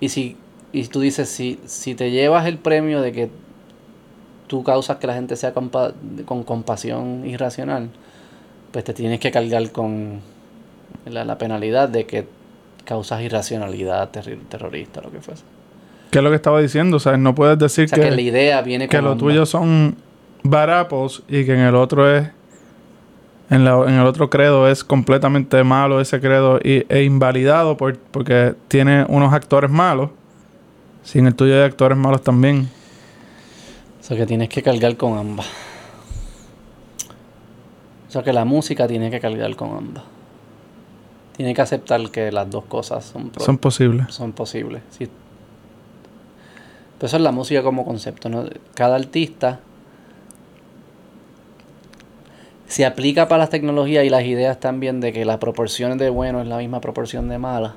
[0.00, 0.36] Y si
[0.72, 3.30] y tú dices, si, si te llevas el premio de que
[4.50, 5.92] tú causas que la gente sea compa-
[6.24, 7.88] con compasión irracional,
[8.72, 10.18] pues te tienes que cargar con
[11.06, 12.26] la, la penalidad de que
[12.84, 15.44] causas irracionalidad terri- terrorista, lo que fuese.
[16.10, 16.96] ¿Qué es lo que estaba diciendo?
[16.96, 19.46] O sea, no puedes decir O sea, que, que, la idea viene que lo tuyo
[19.46, 19.94] son
[20.42, 22.28] barapos y que en el otro es.
[23.50, 27.96] En, la- en el otro credo es completamente malo ese credo y, e invalidado por,
[27.98, 30.10] porque tiene unos actores malos.
[31.04, 32.68] Si en el tuyo hay actores malos también.
[34.00, 35.46] O sea, que tienes que cargar con ambas.
[38.08, 40.04] O sea, que la música tiene que cargar con ambas.
[41.36, 44.12] Tiene que aceptar que las dos cosas son, posibles.
[44.12, 44.82] son posibles.
[44.90, 45.08] Sí.
[46.98, 48.44] Pero eso es la música como concepto, ¿no?
[48.74, 49.60] Cada artista
[52.66, 56.40] se aplica para las tecnologías y las ideas también de que las proporciones de bueno
[56.40, 57.74] es la misma proporción de mala.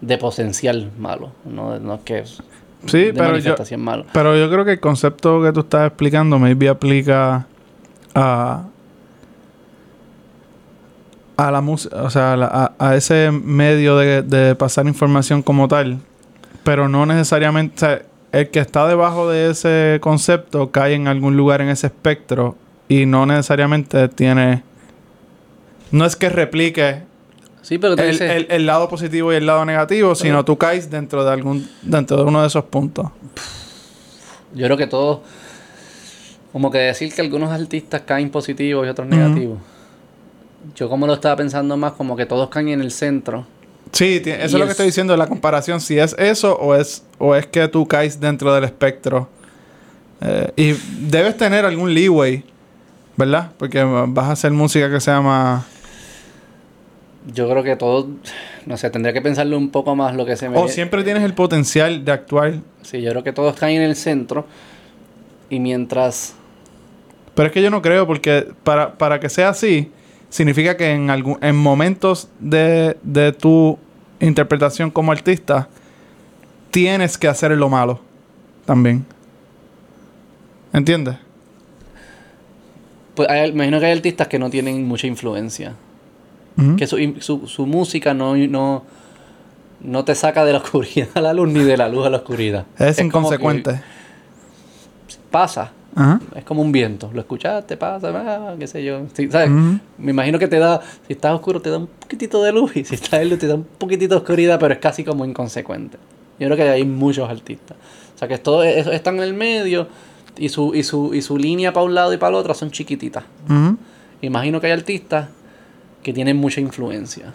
[0.00, 2.24] De potencial malo, no, no es que
[2.86, 4.04] Sí, de pero yo, malo.
[4.12, 7.46] pero yo creo que el concepto que tú estás explicando maybe aplica
[8.14, 8.64] a
[11.36, 15.66] a la música, o sea, a, a- a ese medio de, de pasar información como
[15.66, 15.98] tal,
[16.62, 21.36] pero no necesariamente, o sea, el que está debajo de ese concepto cae en algún
[21.36, 22.56] lugar en ese espectro
[22.88, 24.62] y no necesariamente tiene,
[25.90, 27.02] no es que replique
[27.64, 30.90] Sí, pero tú el, el- el lado positivo y el lado negativo, sino tú caes
[30.90, 33.06] dentro de algún, dentro de uno de esos puntos.
[34.54, 35.20] yo creo que todos,
[36.52, 39.58] como que decir que algunos artistas caen positivos y otros negativos.
[40.76, 43.46] Yo como lo estaba pensando más como que todos caen en el centro.
[43.92, 47.34] Sí, eso es lo que estoy diciendo, la comparación, si es eso o es, o
[47.34, 49.28] es que tú caes dentro del espectro.
[50.20, 50.72] Eh, y
[51.08, 52.44] debes tener algún leeway,
[53.16, 53.52] ¿verdad?
[53.58, 55.64] Porque vas a hacer música que sea más...
[57.32, 58.06] Yo creo que todos,
[58.66, 60.58] no sé, tendría que pensarlo un poco más lo que se me...
[60.58, 62.54] O siempre tienes el potencial de actuar.
[62.82, 64.46] Sí, yo creo que todos caen en el centro
[65.48, 66.34] y mientras
[67.34, 69.90] Pero es que yo no creo porque para, para que sea así,
[70.28, 73.78] significa que en, algún, en momentos de, de tu
[74.20, 75.68] interpretación como artista,
[76.70, 78.00] tienes que hacer lo malo
[78.66, 79.04] también.
[80.74, 81.16] ¿Entiendes?
[83.14, 85.74] Pues hay- imagino que hay artistas que no tienen mucha influencia.
[86.76, 88.84] Que su, su, su música no, no,
[89.80, 92.18] no te saca de la oscuridad a la luz ni de la luz a la
[92.18, 92.66] oscuridad.
[92.78, 93.80] Es, inconsecuente.
[95.30, 95.72] Pasa.
[96.34, 97.10] Es como un viento.
[97.12, 99.02] Lo escuchaste, pasa, ah, qué sé yo.
[99.12, 99.50] Sí, ¿sabes?
[99.96, 102.76] Me imagino que te da, si estás oscuro, te da un poquitito de luz.
[102.76, 105.24] Y si estás en luz, te da un poquitito de oscuridad, pero es casi como
[105.24, 105.98] inconsecuente.
[106.38, 107.76] Yo creo que hay muchos artistas.
[108.14, 109.86] O sea, que todo eso están en el medio
[110.36, 112.70] y su, y su, y su línea para un lado y para el otro son
[112.70, 113.24] chiquititas.
[114.20, 115.28] Imagino que hay artistas
[116.04, 117.32] que tienen mucha influencia.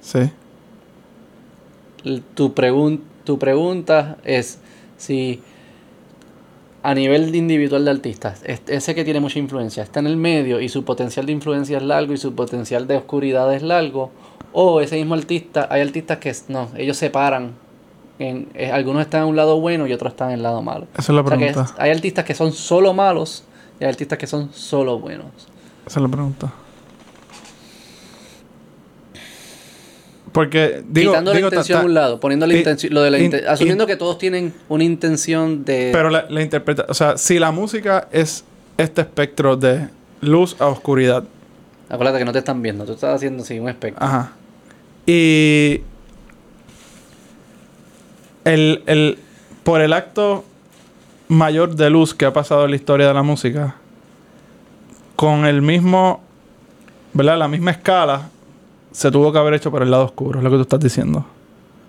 [0.00, 0.20] Sí.
[2.34, 4.58] Tu, pregun- tu pregunta es
[4.98, 5.40] si
[6.82, 10.60] a nivel individual de artistas, es- ese que tiene mucha influencia está en el medio
[10.60, 14.10] y su potencial de influencia es largo y su potencial de oscuridad es largo,
[14.52, 17.52] o ese mismo artista, hay artistas que no, ellos se paran.
[18.20, 20.86] En, eh, algunos están en un lado bueno y otros están en el lado malo.
[20.92, 21.72] Esa es la O sea que pregunta.
[21.72, 23.42] es- hay artistas que son solo malos
[23.80, 25.26] y hay artistas que son solo buenos.
[25.86, 26.52] Esa es la pregunta.
[30.34, 33.10] Porque digo, Quitando digo, la intención a un lado, poniendo la y- intención, lo de
[33.12, 37.16] la y- asumiendo que todos tienen una intención de pero la, la interpreta, o sea,
[37.16, 38.44] si la música es
[38.76, 39.88] este espectro de
[40.20, 41.22] luz a oscuridad,
[41.88, 44.04] Acuérdate que no te están viendo, tú estás haciendo sí, un espectro.
[44.04, 44.32] Ajá.
[45.06, 45.82] Y
[48.44, 49.18] el, el,
[49.62, 50.44] por el acto
[51.28, 53.76] mayor de luz que ha pasado en la historia de la música,
[55.16, 56.22] con el mismo,
[57.12, 57.38] ¿verdad?
[57.38, 58.30] La misma escala,
[58.94, 61.26] se tuvo que haber hecho por el lado oscuro, es lo que tú estás diciendo.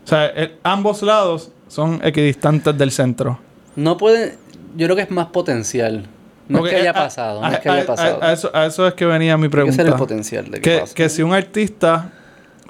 [0.04, 3.38] O sea, el- ambos lados son equidistantes del centro.
[3.76, 4.38] No puede,
[4.76, 6.08] yo creo que es más potencial.
[6.48, 8.22] No es que haya a- pasado, no es que haya pasado.
[8.24, 9.76] A, eso, a eso es que venía mi pregunta.
[9.76, 10.94] ser el potencial de que, que, pase.
[10.96, 12.12] que si un artista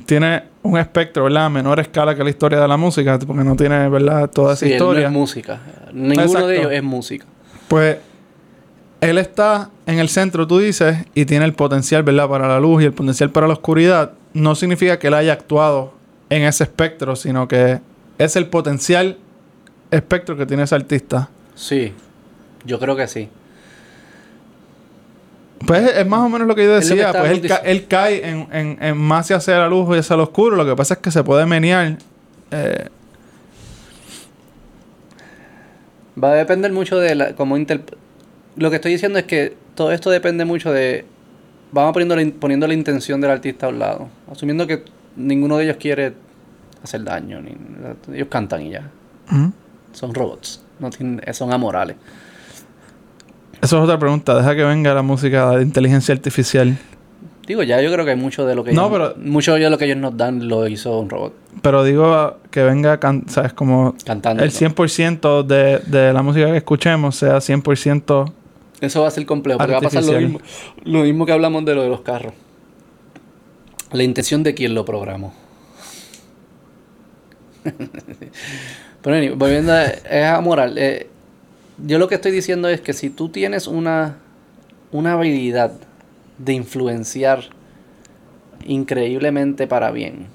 [0.06, 1.46] tiene un espectro, ¿verdad?
[1.46, 4.30] A menor escala que la historia de la música, porque no tiene, ¿verdad?
[4.30, 5.08] Toda esa Sí, él no historia.
[5.08, 5.60] es música.
[5.94, 6.48] Ninguno Exacto.
[6.48, 7.26] de ellos es música.
[7.68, 7.98] pues
[9.02, 12.28] él está en el centro, tú dices, y tiene el potencial, ¿verdad?
[12.30, 14.14] Para la luz y el potencial para la oscuridad.
[14.34, 15.94] No significa que él haya actuado
[16.30, 17.80] en ese espectro, sino que
[18.18, 19.18] es el potencial
[19.92, 21.30] espectro que tiene ese artista.
[21.54, 21.94] Sí,
[22.66, 23.30] yo creo que sí.
[25.66, 27.12] Pues es más o menos lo que yo lo que decía.
[27.12, 30.16] Pues él, estábamos ca- él cae en, en, en más hacia la luz y hacia
[30.16, 30.56] lo oscuro.
[30.56, 31.98] Lo que pasa es que se puede menear.
[32.52, 32.90] eh,
[36.22, 37.58] Va a depender mucho de la, cómo
[38.58, 41.06] Lo que estoy diciendo es que todo esto depende mucho de...
[41.72, 44.08] Vamos poniendo la, poniendo la intención del artista a un lado.
[44.32, 44.84] Asumiendo que
[45.18, 46.14] ninguno de ellos quiere
[46.84, 47.42] hacer daño.
[47.42, 47.56] Ni,
[48.16, 48.90] ellos cantan y ya.
[49.92, 50.62] Son robots.
[50.80, 51.98] No tienen, son amorales.
[53.62, 54.36] Eso es otra pregunta.
[54.36, 56.78] Deja que venga la música de inteligencia artificial.
[57.48, 59.78] Digo, ya yo creo que mucho de lo que No, ellos, pero- mucho de lo
[59.78, 63.54] que ellos nos dan lo hizo un robot Pero digo que venga, can- ¿sabes?
[63.54, 64.44] Como cantando.
[64.44, 68.32] el 100% de, de la música que escuchemos sea 100%.
[68.86, 70.40] Eso va a ser complejo, porque va a pasar lo mismo,
[70.84, 72.34] lo mismo que hablamos de lo de los carros.
[73.92, 75.34] La intención de quién lo programó.
[79.02, 80.78] Pero volviendo a, es amoral.
[80.78, 81.08] eh,
[81.78, 84.18] yo lo que estoy diciendo es que si tú tienes una,
[84.92, 85.74] una habilidad
[86.38, 87.44] de influenciar
[88.66, 90.28] increíblemente para bien,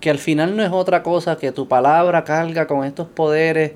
[0.00, 3.72] que al final no es otra cosa que tu palabra carga con estos poderes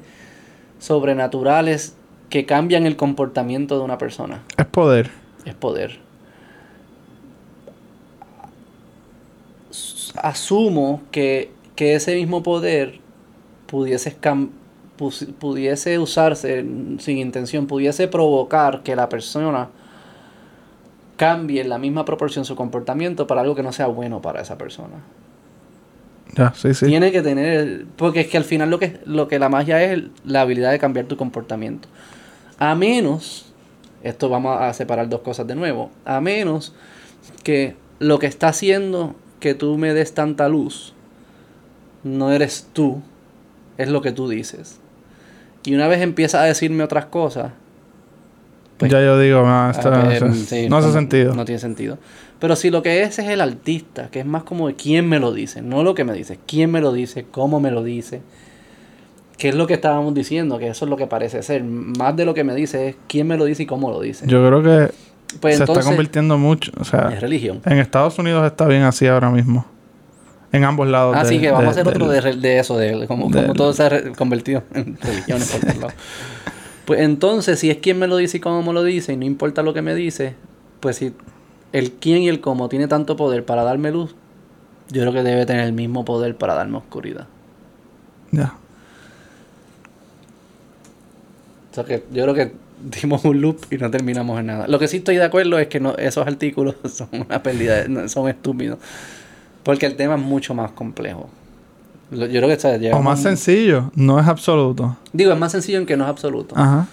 [0.79, 1.97] sobrenaturales
[2.33, 4.41] que cambian el comportamiento de una persona.
[4.57, 5.11] Es poder.
[5.45, 5.99] Es poder.
[10.17, 13.01] Asumo que, que ese mismo poder
[13.67, 14.17] pudiese,
[15.39, 16.65] pudiese usarse
[17.01, 19.69] sin intención, pudiese provocar que la persona
[21.17, 24.57] cambie en la misma proporción su comportamiento para algo que no sea bueno para esa
[24.57, 25.03] persona.
[26.35, 26.87] Ya, sí, sí.
[26.87, 30.05] Tiene que tener, porque es que al final lo que, lo que la magia es
[30.25, 31.89] la habilidad de cambiar tu comportamiento.
[32.63, 33.47] A menos,
[34.05, 36.73] esto vamos a separar dos cosas de nuevo, a menos
[37.43, 40.95] que lo que está haciendo que tú me des tanta luz
[42.05, 43.03] no eres tú,
[43.79, 44.79] es lo que tú dices.
[45.65, 47.51] Y una vez empiezas a decirme otras cosas,
[48.79, 51.35] pues, ya yo digo, ah, ah, no, pues, sí, no hace como- sentido.
[51.35, 51.99] No tiene sentido.
[52.39, 55.19] Pero si lo que es es el artista, que es más como de quién me
[55.19, 58.23] lo dice, no lo que me dice, quién me lo dice, cómo me lo dice,
[59.43, 61.65] que es lo que estábamos diciendo, que eso es lo que parece ser.
[61.65, 64.25] Más de lo que me dice es quién me lo dice y cómo lo dice.
[64.29, 64.95] Yo creo que
[65.41, 66.71] pues se está convirtiendo mucho.
[66.79, 67.61] O sea, es religión.
[67.65, 69.67] en Estados Unidos está bien así ahora mismo.
[70.53, 71.17] En ambos lados.
[71.17, 74.13] Así de- que vamos de- a hacer otro de, eso, de del- todo se ha
[74.13, 75.95] convertido en religiones por todos lados.
[76.85, 79.25] Pues entonces, si es quien me lo dice y cómo me lo dice, y no
[79.25, 80.37] importa lo que me dice,
[80.79, 81.15] pues si
[81.73, 84.15] el quién y el cómo tiene tanto poder para darme luz,
[84.91, 87.27] yo creo que debe tener el mismo poder para darme oscuridad.
[88.31, 88.55] Ya.
[91.73, 92.53] O sea que yo creo que
[93.01, 94.69] dimos un loop y no terminamos en nada.
[94.69, 98.29] Lo que sí estoy de acuerdo es que no, esos artículos son una pérdida, son
[98.29, 98.79] estúpidos.
[99.63, 101.29] Porque el tema es mucho más complejo.
[102.11, 102.93] Yo creo que ¿sabes?
[102.93, 104.97] O más un- sencillo, no es absoluto.
[105.13, 106.55] Digo, es más sencillo en que no es absoluto.
[106.59, 106.87] Ajá.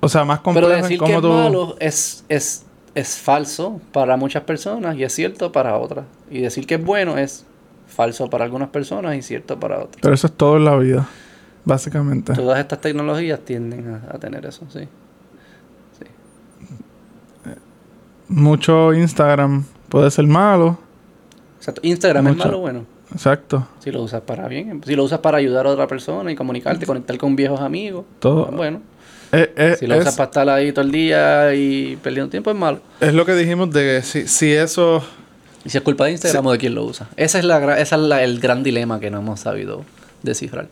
[0.00, 4.16] O sea, más complejo Pero en decir que es malo es, es, es falso para
[4.16, 6.06] muchas personas y es cierto para otras.
[6.30, 7.44] Y decir que es bueno es
[7.86, 9.98] falso para algunas personas y cierto para otras.
[10.00, 11.06] Pero eso es todo en la vida,
[11.64, 12.34] básicamente.
[12.34, 14.88] Todas estas tecnologías tienden a, a tener eso, sí.
[18.28, 20.78] Mucho Instagram puede ser malo.
[21.58, 21.80] Exacto.
[21.84, 22.86] Instagram es malo bueno.
[23.12, 23.68] Exacto.
[23.80, 24.80] Si lo usas para bien.
[24.86, 28.04] Si lo usas para ayudar a otra persona y comunicarte, conectar con viejos amigos.
[28.20, 28.46] Todo.
[28.46, 28.80] Bueno.
[29.32, 32.50] Eh, eh, Si lo es, usas para estar ahí todo el día y perdiendo tiempo,
[32.50, 32.80] es malo.
[33.00, 35.02] es lo que dijimos de que si, si eso...
[35.64, 37.08] Y si es culpa de Instagram o de quién lo usa.
[37.16, 39.84] Ese es, la, esa es la- el gran dilema que no hemos sabido
[40.22, 40.68] descifrar.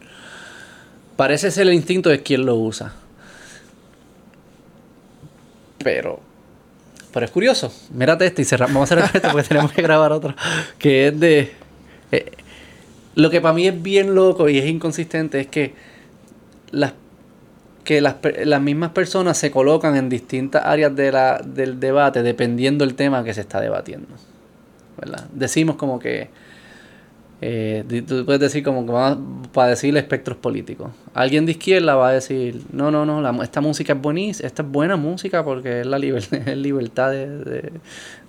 [1.21, 2.95] Parece ser el instinto de quién lo usa.
[5.85, 6.19] Pero.
[7.13, 7.71] Pero es curioso.
[7.93, 8.73] Mírate este y cerramos.
[8.73, 10.35] Vamos a cerrar esto porque tenemos que grabar otro.
[10.79, 11.53] Que es de.
[12.11, 12.33] eh,
[13.17, 15.75] lo que para mí es bien loco y es inconsistente es que
[16.71, 16.95] las
[17.85, 18.15] que las,
[18.45, 23.25] las mismas personas se colocan en distintas áreas de la, del debate dependiendo del tema
[23.25, 24.09] que se está debatiendo.
[24.97, 25.27] ¿verdad?
[25.35, 26.31] Decimos como que.
[27.43, 29.17] Eh, tú puedes decir como que a-
[29.53, 30.91] para decir espectros políticos.
[31.15, 34.63] Alguien de izquierda va a decir: No, no, no, la esta música es buenísima, esta
[34.63, 37.73] es buena música porque es la liber- es libertad de, de,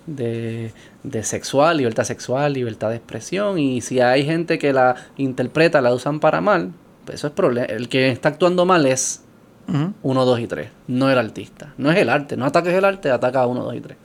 [0.06, 0.72] de-
[1.02, 3.58] de sexual, libertad sexual, libertad de expresión.
[3.58, 6.70] Y si hay gente que la interpreta, la usan para mal,
[7.04, 7.66] pues eso es problema.
[7.66, 9.22] El que está actuando mal es
[9.68, 9.92] Ujú.
[10.02, 10.68] 1, 2 y 3.
[10.88, 11.72] No el artista.
[11.76, 12.36] No es el arte.
[12.36, 13.96] No ataques el arte, ataca a 1, 2 y 3.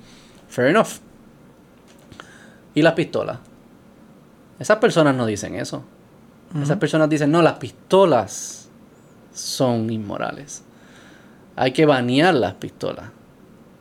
[0.50, 0.88] Fair enough.
[2.76, 3.40] ¿Y las pistolas?
[4.60, 5.84] Esas personas no dicen eso.
[6.62, 8.70] Esas personas dicen, no, las pistolas
[9.34, 10.64] son inmorales.
[11.56, 13.06] Hay que banear las pistolas.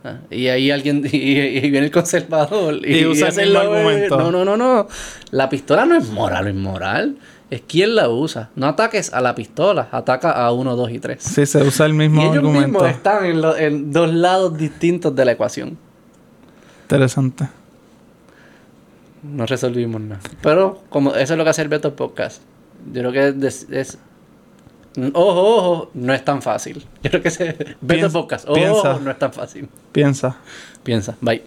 [0.04, 4.18] Ah, Y ahí alguien, y, y viene el conservador y, Y usa el argumento.
[4.18, 4.88] No, no, no, no.
[5.30, 7.16] La pistola no es moral o inmoral.
[7.48, 8.50] Es quien la usa.
[8.56, 11.22] No ataques a la pistola, ataca a 1, 2 y 3.
[11.22, 12.66] Sí, se usa el Y mismo ellos argumento.
[12.80, 15.78] mismos están en, lo- en dos lados distintos de la ecuación.
[16.82, 17.48] Interesante.
[19.26, 20.20] No resolvimos nada.
[20.42, 22.42] Pero como eso es lo que hace el Beto Podcast.
[22.92, 23.98] Yo creo que es, es-
[25.12, 26.84] ojo, ojo, no es tan fácil.
[27.02, 28.90] Yo creo que ese Beto Podcast, ojo, piensa.
[28.92, 29.68] ojo, no es tan fácil.
[29.92, 30.36] Piensa.
[30.82, 31.42] Piensa, bye.